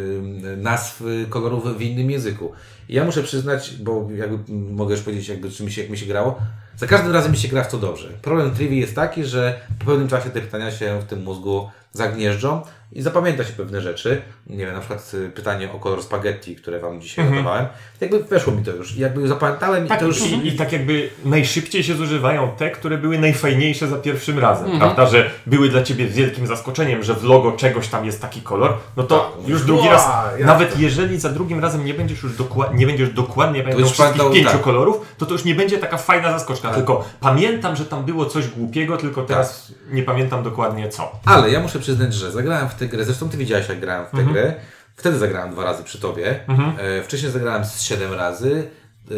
nazw 0.57 1.01
y, 1.01 1.25
kolorów 1.29 1.77
w 1.77 1.81
innym 1.81 2.11
języku. 2.11 2.51
I 2.89 2.93
ja 2.93 3.05
muszę 3.05 3.23
przyznać, 3.23 3.75
bo 3.75 4.07
jakby 4.15 4.53
mogę 4.53 4.95
już 4.95 5.03
powiedzieć, 5.03 5.27
jakby 5.27 5.51
czy 5.51 5.63
mi 5.63 5.71
się, 5.71 5.81
jak 5.81 5.91
mi 5.91 5.97
się 5.97 6.05
grało, 6.05 6.39
za 6.77 6.87
każdym 6.87 7.13
razem 7.13 7.31
mi 7.31 7.37
się 7.37 7.47
gra 7.47 7.63
w 7.63 7.71
to 7.71 7.77
dobrze. 7.77 8.09
Problem 8.21 8.51
Trivi 8.51 8.79
jest 8.79 8.95
taki, 8.95 9.23
że 9.23 9.59
po 9.79 9.85
pewnym 9.85 10.07
czasie 10.07 10.29
te 10.29 10.41
pytania 10.41 10.71
się 10.71 10.99
w 11.01 11.03
tym 11.03 11.23
mózgu 11.23 11.69
zagnieżdżą 11.93 12.61
i 12.91 13.01
zapamięta 13.01 13.43
się 13.43 13.53
pewne 13.53 13.81
rzeczy. 13.81 14.21
Nie 14.47 14.65
wiem, 14.65 14.73
na 14.73 14.79
przykład 14.79 15.11
y, 15.13 15.29
pytanie 15.29 15.71
o 15.71 15.79
kolor 15.79 16.03
spaghetti, 16.03 16.55
które 16.55 16.79
Wam 16.79 17.01
dzisiaj 17.01 17.29
zadawałem. 17.29 17.65
Jakby 18.01 18.23
weszło 18.23 18.53
mi 18.53 18.63
to 18.63 18.71
już. 18.71 18.95
Jakby 18.97 19.27
zapamiętałem 19.27 19.87
Tak, 19.87 19.97
i 19.97 19.99
to 19.99 20.05
już... 20.07 20.21
i, 20.21 20.47
I 20.47 20.51
tak 20.51 20.71
jakby 20.71 21.09
najszybciej 21.25 21.83
się 21.83 21.95
zużywają 21.95 22.51
te, 22.57 22.71
które 22.71 22.97
były 22.97 23.19
najfajniejsze 23.19 23.87
za 23.87 23.97
pierwszym 23.97 24.39
razem, 24.39 24.79
prawda? 24.79 25.05
Że 25.05 25.29
były 25.45 25.69
dla 25.69 25.83
ciebie 25.83 26.07
wielkim 26.07 26.47
zaskoczeniem, 26.47 27.03
że 27.03 27.13
w 27.13 27.23
logo 27.23 27.51
czegoś 27.51 27.87
tam 27.87 28.05
jest 28.05 28.21
taki 28.21 28.41
kolor, 28.41 28.77
no 28.97 29.03
to 29.03 29.35
Tak, 29.39 29.49
już 29.49 29.65
drugi 29.65 29.87
"Ła, 29.87 29.93
raz, 29.93 30.07
nawet 30.39 30.79
jeżeli 30.79 31.19
za 31.19 31.29
drugim 31.29 31.59
razem 31.59 31.85
nie 31.85 31.93
będziesz 31.93 32.23
już 32.23 32.37
dokładnie, 32.37 32.79
nie 32.79 32.87
będziesz 32.87 33.09
dokładnie 33.09 33.61
pamiętał 33.63 33.85
wszystkich 33.85 34.05
pamiętał, 34.05 34.31
pięciu 34.31 34.51
tak. 34.51 34.61
kolorów, 34.61 35.01
to 35.17 35.25
to 35.25 35.33
już 35.33 35.45
nie 35.45 35.55
będzie 35.55 35.77
taka 35.77 35.97
fajna 35.97 36.31
zaskoczka, 36.31 36.73
tylko 36.73 37.05
pamiętam, 37.19 37.75
że 37.75 37.85
tam 37.85 38.05
było 38.05 38.25
coś 38.25 38.47
głupiego, 38.47 38.97
tylko 38.97 39.21
teraz 39.21 39.71
nie 39.91 40.03
pamiętam 40.03 40.43
dokładnie 40.43 40.89
co. 40.89 41.11
Ale 41.25 41.51
ja 41.51 41.59
muszę 41.59 41.79
przyznać, 41.79 42.13
że 42.13 42.31
zagrałem 42.31 42.69
w 42.69 42.75
tę 42.79 42.87
grę, 42.87 43.05
zresztą 43.05 43.29
Ty 43.29 43.37
widziałeś 43.37 43.69
jak 43.69 43.79
grałem 43.79 44.05
w 44.05 44.11
tę 44.11 44.17
Mhm. 44.17 44.33
grę. 44.33 44.53
Wtedy 44.95 45.17
zagrałem 45.17 45.51
dwa 45.51 45.63
razy 45.63 45.83
przy 45.83 45.99
Tobie. 45.99 46.39
E, 46.79 47.03
wcześniej 47.03 47.31
zagrałem 47.31 47.65
z 47.65 47.81
7 47.81 48.13
razy. 48.13 48.67
E, 49.11 49.13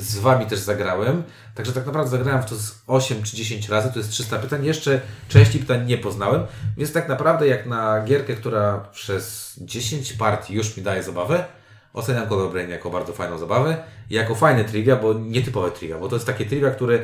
z 0.00 0.18
Wami 0.18 0.46
też 0.46 0.58
zagrałem. 0.58 1.22
Także 1.54 1.72
tak 1.72 1.86
naprawdę 1.86 2.10
zagrałem 2.10 2.42
w 2.42 2.46
to 2.46 2.54
z 2.56 2.74
8 2.86 3.22
czy 3.22 3.36
10 3.36 3.68
razy. 3.68 3.92
To 3.92 3.98
jest 3.98 4.10
300 4.10 4.38
pytań. 4.38 4.64
Jeszcze 4.64 5.00
części 5.28 5.58
pytań 5.58 5.86
nie 5.86 5.98
poznałem. 5.98 6.42
Więc 6.76 6.92
tak 6.92 7.08
naprawdę 7.08 7.46
jak 7.48 7.66
na 7.66 8.04
gierkę, 8.04 8.34
która 8.34 8.78
przez 8.92 9.54
10 9.60 10.12
partii 10.12 10.54
już 10.54 10.76
mi 10.76 10.82
daje 10.82 11.02
zabawę, 11.02 11.44
oceniam 11.92 12.28
Color 12.28 12.50
Brain 12.52 12.70
jako 12.70 12.90
bardzo 12.90 13.12
fajną 13.12 13.38
zabawę. 13.38 13.76
Jako 14.10 14.34
fajne 14.34 14.64
trivia, 14.64 14.96
bo 14.96 15.12
nietypowe 15.14 15.70
trivia. 15.70 15.98
Bo 15.98 16.08
to 16.08 16.16
jest 16.16 16.26
takie 16.26 16.46
trivia, 16.46 16.70
które, 16.70 16.98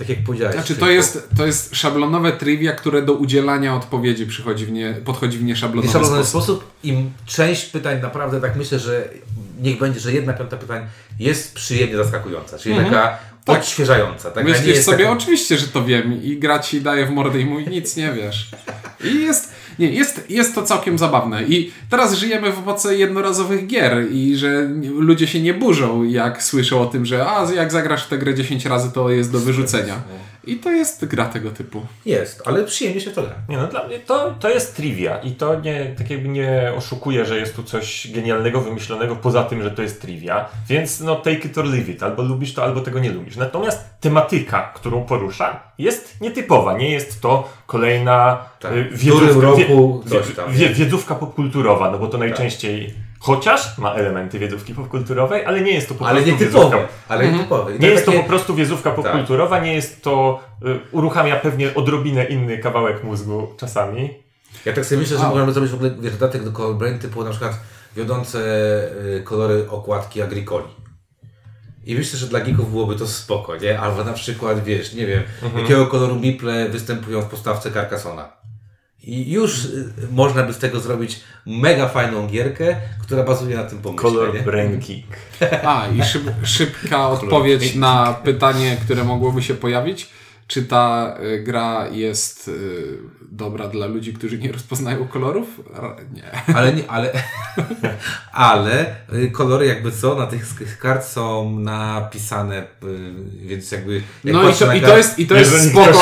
tak 0.00 0.08
jak 0.08 0.18
powiedziałeś... 0.24 0.54
Znaczy 0.54 0.76
to 0.76 0.90
jest, 0.90 1.28
to 1.36 1.46
jest 1.46 1.76
szablonowe 1.76 2.32
trivia, 2.32 2.72
które 2.72 3.02
do 3.02 3.12
udzielania 3.12 3.76
odpowiedzi 3.76 4.26
przychodzi 4.26 4.66
w 4.66 4.72
nie, 4.72 4.94
podchodzi 5.04 5.38
w 5.38 5.44
nieszablonowy 5.44 5.88
sposób. 5.88 6.26
sposób. 6.26 6.70
Im 6.82 7.12
część 7.26 7.66
pytań 7.66 8.00
naprawdę 8.02 8.40
tak 8.40 8.56
myślę, 8.56 8.78
że 8.78 9.08
niech 9.60 9.78
będzie, 9.78 10.00
że 10.00 10.12
jedna 10.12 10.32
piąta 10.32 10.56
pytań 10.56 10.86
jest 11.18 11.54
przyjemnie 11.54 11.96
zaskakująca, 11.96 12.58
czyli 12.58 12.76
taka 12.76 13.18
odświeżająca. 13.46 14.30
Taka 14.30 14.48
Myślisz 14.48 14.66
jest 14.66 14.84
sobie, 14.84 15.04
taka... 15.04 15.10
oczywiście, 15.10 15.58
że 15.58 15.68
to 15.68 15.84
wiem 15.84 16.22
i 16.22 16.36
gra 16.36 16.58
ci 16.58 16.80
daje 16.80 17.06
w 17.06 17.10
mordę 17.10 17.40
i 17.40 17.44
mówi 17.44 17.68
nic 17.68 17.96
nie 17.96 18.12
wiesz. 18.12 18.48
I 19.04 19.20
jest, 19.20 19.52
nie, 19.80 19.90
jest, 19.90 20.30
jest 20.30 20.54
to 20.54 20.62
całkiem 20.62 20.98
zabawne. 20.98 21.44
I 21.44 21.72
teraz 21.90 22.14
żyjemy 22.14 22.52
w 22.52 22.58
epoce 22.58 22.96
jednorazowych 22.96 23.66
gier 23.66 24.12
i 24.12 24.36
że 24.36 24.68
ludzie 24.82 25.26
się 25.26 25.40
nie 25.40 25.54
burzą, 25.54 26.02
jak 26.02 26.42
słyszą 26.42 26.80
o 26.80 26.86
tym, 26.86 27.06
że 27.06 27.26
a, 27.26 27.52
jak 27.52 27.72
zagrasz 27.72 28.06
tę 28.06 28.18
grę 28.18 28.34
10 28.34 28.66
razy, 28.66 28.92
to 28.92 29.10
jest 29.10 29.32
do 29.32 29.38
wyrzucenia. 29.38 29.94
I 30.50 30.56
to 30.56 30.70
jest 30.70 31.04
gra 31.04 31.24
tego 31.24 31.50
typu. 31.50 31.86
Jest, 32.06 32.42
ale 32.46 32.64
przyjemnie 32.64 33.00
się 33.00 33.10
to 33.10 33.22
gra. 33.22 33.34
Nie 33.48 33.56
no, 33.56 33.66
dla 33.66 33.86
mnie 33.86 33.98
to, 33.98 34.34
to 34.40 34.48
jest 34.50 34.76
trivia 34.76 35.18
i 35.18 35.30
to 35.32 35.60
nie, 35.60 35.94
tak 35.98 36.10
jakby 36.10 36.28
nie 36.28 36.72
oszukuje, 36.76 37.24
że 37.26 37.38
jest 37.38 37.56
tu 37.56 37.62
coś 37.62 38.10
genialnego, 38.14 38.60
wymyślonego 38.60 39.16
poza 39.16 39.44
tym, 39.44 39.62
że 39.62 39.70
to 39.70 39.82
jest 39.82 40.00
trivia, 40.00 40.48
więc 40.68 41.00
no 41.00 41.16
take 41.16 41.36
it 41.36 41.58
or 41.58 41.64
leave 41.64 41.88
it, 41.88 42.02
albo 42.02 42.22
lubisz 42.22 42.54
to, 42.54 42.62
albo 42.64 42.80
tego 42.80 42.98
nie 42.98 43.10
lubisz. 43.10 43.36
Natomiast 43.36 44.00
tematyka, 44.00 44.72
którą 44.74 45.04
porusza, 45.04 45.60
jest 45.78 46.20
nietypowa, 46.20 46.78
nie 46.78 46.90
jest 46.90 47.20
to 47.20 47.48
kolejna 47.66 48.44
Tak. 48.60 48.72
y, 48.72 48.84
W 48.84 48.98
wiedzówka, 48.98 49.54
wie, 49.56 49.66
coś 50.10 50.34
tam, 50.36 50.52
wie, 50.52 50.68
wiedzówka 50.68 51.14
popkulturowa, 51.14 51.90
no 51.90 51.98
bo 51.98 52.06
to 52.06 52.18
najczęściej, 52.18 52.94
chociaż 53.20 53.78
ma 53.78 53.94
elementy 53.94 54.38
wiedzówki 54.38 54.74
popkulturowej, 54.74 55.44
ale 55.44 55.60
nie 55.60 55.72
jest 55.72 55.88
to 55.88 55.94
po 55.94 56.06
Ale 56.08 56.22
prostu 56.22 56.38
wiedzówka 56.38 56.78
Ale 57.08 57.32
nie 57.32 57.38
typowe. 57.38 57.70
I 57.70 57.74
nie 57.74 57.80
tak 57.80 57.90
jest 57.90 58.04
to 58.04 58.10
takie- 58.10 58.22
po 58.22 58.28
prostu 58.28 58.54
wiedzówka 58.54 58.90
popkulturowa, 58.90 59.58
nie 59.58 59.74
jest 59.74 60.02
to. 60.02 60.40
Y, 60.66 60.78
uruchamia 60.92 61.36
pewnie 61.36 61.74
odrobinę 61.74 62.24
inny 62.24 62.58
kawałek 62.58 63.04
mózgu 63.04 63.54
czasami. 63.56 64.10
Ja 64.64 64.72
tak 64.72 64.84
sobie 64.84 65.00
myślę, 65.00 65.18
że 65.18 65.24
A. 65.24 65.28
możemy 65.30 65.52
zrobić 65.52 65.70
w 65.72 65.74
ogóle 65.74 65.90
wiesz, 66.00 66.12
dodatek 66.12 66.44
do 66.44 66.52
Color 66.52 66.74
Brain 66.76 66.98
typu 66.98 67.24
na 67.24 67.30
przykład 67.30 67.52
wiodące 67.96 68.38
y, 69.18 69.22
kolory 69.24 69.66
okładki 69.70 70.22
Agricoli. 70.22 70.66
I 71.84 71.94
myślę, 71.94 72.18
że 72.18 72.26
dla 72.26 72.40
geeków 72.40 72.70
byłoby 72.70 72.96
to 72.96 73.06
spoko, 73.06 73.56
nie? 73.56 73.80
Albo 73.80 74.04
na 74.04 74.12
przykład, 74.12 74.64
wiesz, 74.64 74.94
nie 74.94 75.06
wiem, 75.06 75.22
jakiego 75.56 75.86
koloru 75.86 76.16
miple 76.16 76.68
występują 76.68 77.20
w 77.22 77.26
postawce 77.26 77.70
Carcassona. 77.72 78.32
I 79.04 79.30
już 79.30 79.64
y, 79.64 79.92
można 80.12 80.42
by 80.42 80.52
z 80.52 80.58
tego 80.58 80.80
zrobić 80.80 81.20
mega 81.46 81.88
fajną 81.88 82.26
gierkę, 82.26 82.76
która 83.02 83.22
bazuje 83.22 83.56
na 83.56 83.64
tym 83.64 83.78
pomyśle, 83.78 84.10
Color? 84.10 84.42
Brain 84.42 84.80
Kick. 84.80 85.06
A, 85.64 85.88
i 85.88 86.02
szyb, 86.02 86.22
szybka 86.42 87.08
odpowiedź 87.08 87.74
na 87.74 88.20
pytanie, 88.24 88.76
które 88.84 89.04
mogłoby 89.04 89.42
się 89.42 89.54
pojawić. 89.54 90.08
Czy 90.50 90.62
ta 90.62 91.16
y, 91.22 91.42
gra 91.42 91.88
jest 91.92 92.48
y, 92.48 92.98
dobra 93.32 93.68
dla 93.68 93.86
ludzi, 93.86 94.14
którzy 94.14 94.38
nie 94.38 94.52
rozpoznają 94.52 95.08
kolorów? 95.08 95.48
Nie. 96.12 96.22
Ale 96.56 96.72
nie, 96.72 96.90
ale, 96.90 97.12
ale 98.32 98.86
y, 99.14 99.30
kolory 99.30 99.66
jakby 99.66 99.92
co, 99.92 100.14
na 100.14 100.26
tych 100.26 100.78
kart 100.78 101.04
są 101.04 101.58
napisane, 101.58 102.66
więc 103.42 103.72
jakby... 103.72 103.94
jak 103.94 104.34
No 104.34 104.50
i 104.50 104.54
to, 104.54 104.74
i 104.74 104.80
to 104.80 104.96
jest, 104.96 105.18
i 105.18 105.26
to 105.26 105.34
jest 105.34 105.70
spoko. 105.70 106.00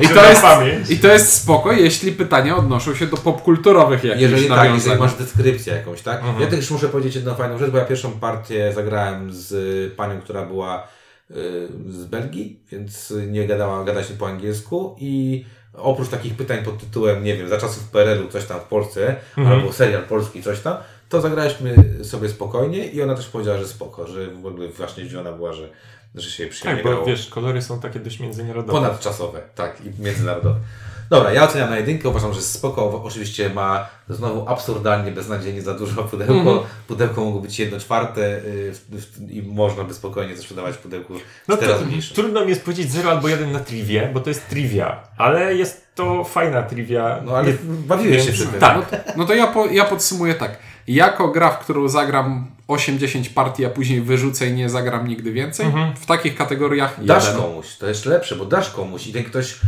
I 0.00 0.08
to 0.08 0.28
jest. 0.28 0.90
I 0.90 0.98
to 0.98 1.08
jest 1.08 1.32
spoko, 1.32 1.72
jeśli 1.72 2.12
pytania 2.12 2.56
odnoszą 2.56 2.94
się 2.94 3.06
do 3.06 3.16
popkulturowych 3.16 4.04
jakichś 4.04 4.22
Jeżeli 4.22 4.48
tak, 4.48 4.74
jeżeli 4.74 5.00
masz 5.00 5.14
deskrypcję 5.14 5.74
jakąś, 5.74 6.02
tak? 6.02 6.18
Mhm. 6.18 6.40
Ja 6.40 6.46
też 6.46 6.70
muszę 6.70 6.88
powiedzieć 6.88 7.14
jedną 7.14 7.34
fajną 7.34 7.58
rzecz, 7.58 7.70
bo 7.70 7.78
ja 7.78 7.84
pierwszą 7.84 8.12
partię 8.12 8.72
zagrałem 8.74 9.32
z 9.32 9.94
panią, 9.94 10.20
która 10.20 10.46
była 10.46 10.96
z 11.88 12.04
Belgii, 12.04 12.60
więc 12.72 13.14
nie 13.28 13.46
gadała, 13.46 13.84
gada 13.84 14.02
się 14.04 14.14
po 14.14 14.26
angielsku 14.28 14.96
i 14.98 15.44
oprócz 15.74 16.08
takich 16.08 16.36
pytań 16.36 16.64
pod 16.64 16.78
tytułem, 16.78 17.24
nie 17.24 17.36
wiem, 17.36 17.48
za 17.48 17.58
czasów 17.58 17.88
PRL-u 17.90 18.28
coś 18.28 18.44
tam 18.44 18.60
w 18.60 18.64
Polsce, 18.64 19.16
Mhm. 19.36 19.58
albo 19.58 19.72
serial 19.72 20.02
polski, 20.02 20.42
coś 20.42 20.60
tam, 20.60 20.76
to 21.08 21.20
zagraliśmy 21.20 21.74
sobie 22.02 22.28
spokojnie 22.28 22.86
i 22.86 23.02
ona 23.02 23.14
też 23.14 23.26
powiedziała, 23.28 23.58
że 23.58 23.66
spoko, 23.68 24.06
że 24.06 24.26
w 24.26 24.46
ogóle 24.46 24.68
właśnie 24.68 25.04
zdziwiona 25.04 25.32
była, 25.32 25.52
że, 25.52 25.68
że 26.16 26.30
się 26.30 26.46
przyjemnie 26.46 26.82
Tak, 26.82 26.84
bo 26.84 26.90
grało. 26.96 27.06
wiesz, 27.06 27.26
kolory 27.28 27.62
są 27.62 27.80
takie 27.80 28.00
dość 28.00 28.20
międzynarodowe. 28.20 28.72
Ponadczasowe, 28.80 29.40
tak, 29.54 29.80
i 29.84 30.02
międzynarodowe. 30.02 30.56
Dobra, 31.10 31.32
ja 31.32 31.44
oceniam 31.44 31.70
na 31.70 31.76
jedynkę, 31.76 32.08
uważam, 32.08 32.32
że 32.32 32.38
jest 32.38 32.52
spoko. 32.54 33.02
Oczywiście 33.04 33.50
ma 33.50 33.86
znowu 34.08 34.48
absurdalnie, 34.48 35.12
beznadziejnie 35.12 35.62
za 35.62 35.74
dużo 35.74 36.02
pudełko. 36.04 36.34
Mhm. 36.34 36.58
Pudełko 36.88 37.24
mogło 37.24 37.40
być 37.40 37.58
jedno 37.58 37.80
czwarte 37.80 38.20
y, 38.38 38.72
i 39.30 39.42
można 39.42 39.84
by 39.84 39.94
spokojnie 39.94 40.36
sprzedawać 40.36 40.76
pudełku 40.76 41.14
No 41.48 41.56
razy 41.56 41.86
mniejsze. 41.86 42.14
trudno 42.14 42.42
mi 42.44 42.48
jest 42.48 42.64
powiedzieć 42.64 42.90
0 42.90 43.10
albo 43.10 43.28
1 43.28 43.52
na 43.52 43.60
triwie, 43.60 44.10
bo 44.14 44.20
to 44.20 44.30
jest 44.30 44.48
trivia, 44.48 45.02
ale 45.16 45.54
jest 45.54 45.86
to 45.94 46.24
fajna 46.24 46.62
trivia. 46.62 47.20
No 47.24 47.36
ale 47.36 47.46
Nie- 47.46 47.58
bawiłeś 47.62 48.26
się 48.26 48.32
przy 48.32 48.46
tym. 48.46 48.60
Tak. 48.60 48.76
No, 48.92 48.98
no 49.16 49.24
to 49.24 49.34
ja, 49.34 49.46
po, 49.46 49.66
ja 49.66 49.84
podsumuję 49.84 50.34
tak. 50.34 50.58
Jako 50.86 51.28
gra, 51.28 51.50
w 51.50 51.58
którą 51.58 51.88
zagram 51.88 52.50
8-10 52.68 53.28
partii, 53.34 53.64
a 53.64 53.70
później 53.70 54.00
wyrzucę 54.02 54.46
i 54.48 54.52
nie 54.52 54.68
zagram 54.70 55.06
nigdy 55.08 55.32
więcej, 55.32 55.66
w 56.00 56.06
takich 56.06 56.36
kategoriach 56.36 57.04
Dasz 57.04 57.26
jeden. 57.26 57.40
komuś, 57.40 57.76
to 57.76 57.86
jest 57.86 58.06
lepsze, 58.06 58.36
bo 58.36 58.44
dasz 58.44 58.70
komuś 58.70 59.06
i 59.06 59.12
ten 59.12 59.24
ktoś 59.24 59.52
y, 59.54 59.58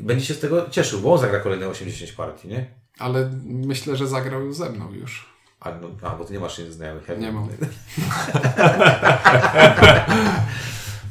będzie 0.00 0.26
się 0.26 0.34
z 0.34 0.40
tego 0.40 0.70
cieszył, 0.70 1.00
bo 1.00 1.12
on 1.12 1.18
zagra 1.20 1.40
kolejne 1.40 1.68
80 1.68 2.12
partii, 2.12 2.48
nie? 2.48 2.66
Ale 2.98 3.30
myślę, 3.44 3.96
że 3.96 4.06
zagrał 4.08 4.44
już 4.44 4.56
ze 4.56 4.70
mną 4.70 4.92
już. 4.92 5.32
A, 5.60 5.70
no, 5.70 5.88
a 6.02 6.10
bo 6.10 6.24
ty 6.24 6.32
nie 6.32 6.40
masz 6.40 6.58
nic 6.58 6.68
znajomych. 6.72 7.08
ja 7.08 7.14
Nie 7.14 7.32
mam. 7.32 7.48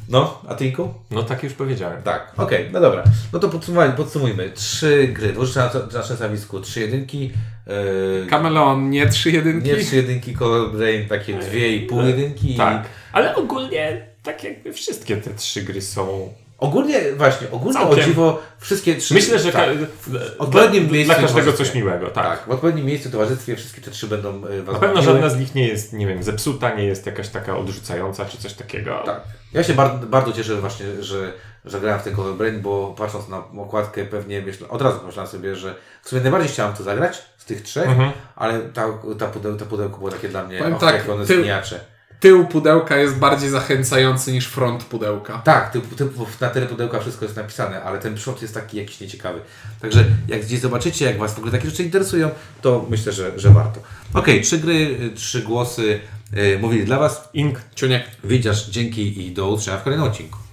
No, 0.08 0.42
a 0.48 0.54
ty? 0.54 0.72
No 1.10 1.22
tak 1.22 1.42
już 1.42 1.52
powiedziałem. 1.52 2.02
Tak, 2.02 2.32
okej, 2.36 2.68
no 2.72 2.80
dobra. 2.80 3.04
No 3.32 3.38
to 3.38 3.48
podsumujmy, 3.48 3.92
podsumujmy. 3.92 4.50
Trzy 4.50 5.08
gry, 5.08 5.32
dwużycze 5.32 5.60
na, 5.60 5.98
na 5.98 6.02
szesnawisku, 6.02 6.60
trzy 6.60 6.80
jedynki. 6.80 7.32
Yy, 7.66 8.26
Kameleon 8.30 8.90
nie 8.90 9.08
trzy 9.08 9.30
jedynki. 9.30 9.68
nie 9.68 9.76
trzy 9.76 9.96
jedynki, 9.96 10.34
Color 10.34 10.72
Brain 10.72 11.08
takie 11.08 11.34
dwie 11.34 11.76
i 11.76 11.86
pół 11.86 12.02
jedynki. 12.02 12.54
Tak, 12.54 12.88
ale 13.12 13.34
ogólnie 13.36 14.06
tak 14.22 14.44
jakby 14.44 14.72
wszystkie 14.72 15.16
te 15.16 15.34
trzy 15.34 15.62
gry 15.62 15.82
są... 15.82 16.32
Ogólnie, 16.62 17.00
właśnie, 17.16 17.50
ogólnie 17.50 17.78
Całkiem. 17.80 17.98
o 18.04 18.06
dziwo 18.06 18.42
wszystkie 18.58 18.96
trzy... 18.96 19.14
Myślę, 19.14 19.38
że 19.38 19.52
tak, 19.52 19.68
w 20.06 20.16
odpowiednim 20.38 20.84
dla, 20.86 20.92
miejscu 20.94 21.12
dla 21.14 21.22
każdego 21.22 21.52
coś 21.52 21.74
miłego, 21.74 22.06
tak. 22.06 22.24
tak. 22.38 22.48
w 22.48 22.50
odpowiednim 22.50 22.86
miejscu 22.86 23.08
w 23.08 23.12
towarzystwie 23.12 23.56
wszystkie 23.56 23.80
te 23.80 23.90
trzy 23.90 24.06
będą 24.06 24.46
y, 24.46 24.62
was 24.62 24.74
Na 24.74 24.80
pewno 24.80 24.94
bawiły. 24.94 25.02
żadna 25.14 25.28
z 25.28 25.38
nich 25.38 25.54
nie 25.54 25.68
jest, 25.68 25.92
nie 25.92 26.06
wiem, 26.06 26.22
zepsuta, 26.22 26.74
nie 26.74 26.84
jest 26.84 27.06
jakaś 27.06 27.28
taka 27.28 27.56
odrzucająca 27.56 28.24
czy 28.24 28.38
coś 28.38 28.52
takiego. 28.54 29.02
Tak. 29.06 29.20
Ja 29.52 29.62
się 29.64 29.74
bardzo, 29.74 30.06
bardzo 30.06 30.32
cieszę 30.32 30.54
właśnie, 30.56 30.86
że, 31.02 31.32
że 31.64 31.80
grałem 31.80 32.00
w 32.00 32.02
ten 32.02 32.16
Color 32.16 32.34
Brain, 32.34 32.60
bo 32.60 32.94
patrząc 32.98 33.28
na 33.28 33.38
okładkę 33.62 34.04
pewnie 34.04 34.40
myślę, 34.42 34.68
od 34.68 34.82
razu 34.82 34.98
pomyślałem 35.00 35.30
sobie, 35.30 35.56
że 35.56 35.74
w 36.02 36.08
sumie 36.08 36.22
najbardziej 36.22 36.50
chciałem 36.50 36.74
to 36.74 36.82
zagrać 36.82 37.22
z 37.38 37.44
tych 37.44 37.62
trzech, 37.62 37.88
Mhm. 37.88 38.12
ale 38.36 38.60
ta, 38.60 38.88
ta, 39.18 39.26
pudeł, 39.26 39.56
ta 39.56 39.64
pudełko 39.64 39.98
było 39.98 40.10
takie 40.10 40.28
dla 40.28 40.44
mnie, 40.44 40.58
Powiem 40.58 40.74
och, 40.74 40.80
tak, 40.80 40.94
jak 40.94 41.08
one 41.08 41.26
ty- 41.26 41.40
zgniacze. 41.42 41.80
Tył 42.22 42.46
pudełka 42.46 42.96
jest 42.96 43.16
bardziej 43.16 43.50
zachęcający 43.50 44.32
niż 44.32 44.46
front 44.46 44.84
pudełka. 44.84 45.38
Tak, 45.38 45.72
ty, 45.72 45.80
ty, 45.80 46.08
na 46.40 46.48
tyle 46.48 46.66
pudełka 46.66 47.00
wszystko 47.00 47.24
jest 47.24 47.36
napisane, 47.36 47.82
ale 47.82 47.98
ten 47.98 48.14
przód 48.14 48.42
jest 48.42 48.54
taki 48.54 48.76
jakiś 48.76 49.00
nieciekawy. 49.00 49.40
Także 49.80 50.04
jak 50.28 50.42
gdzieś 50.42 50.60
zobaczycie, 50.60 51.04
jak 51.04 51.18
Was 51.18 51.34
w 51.34 51.38
ogóle 51.38 51.52
takie 51.52 51.70
rzeczy 51.70 51.82
interesują, 51.82 52.30
to 52.60 52.86
myślę, 52.90 53.12
że, 53.12 53.38
że 53.38 53.50
warto. 53.50 53.80
Okej, 54.14 54.42
trzy 54.42 54.58
gry, 54.58 55.10
trzy 55.14 55.42
głosy 55.42 56.00
y, 56.36 56.58
mówili 56.60 56.84
dla 56.84 56.98
Was. 56.98 57.28
Ink 57.34 57.60
Ciuniek. 57.74 58.04
Widzisz, 58.24 58.66
dzięki 58.70 59.26
i 59.26 59.32
do 59.32 59.48
usłyszenia 59.48 59.78
w 59.78 59.82
kolejnym 59.82 60.08
odcinku. 60.08 60.42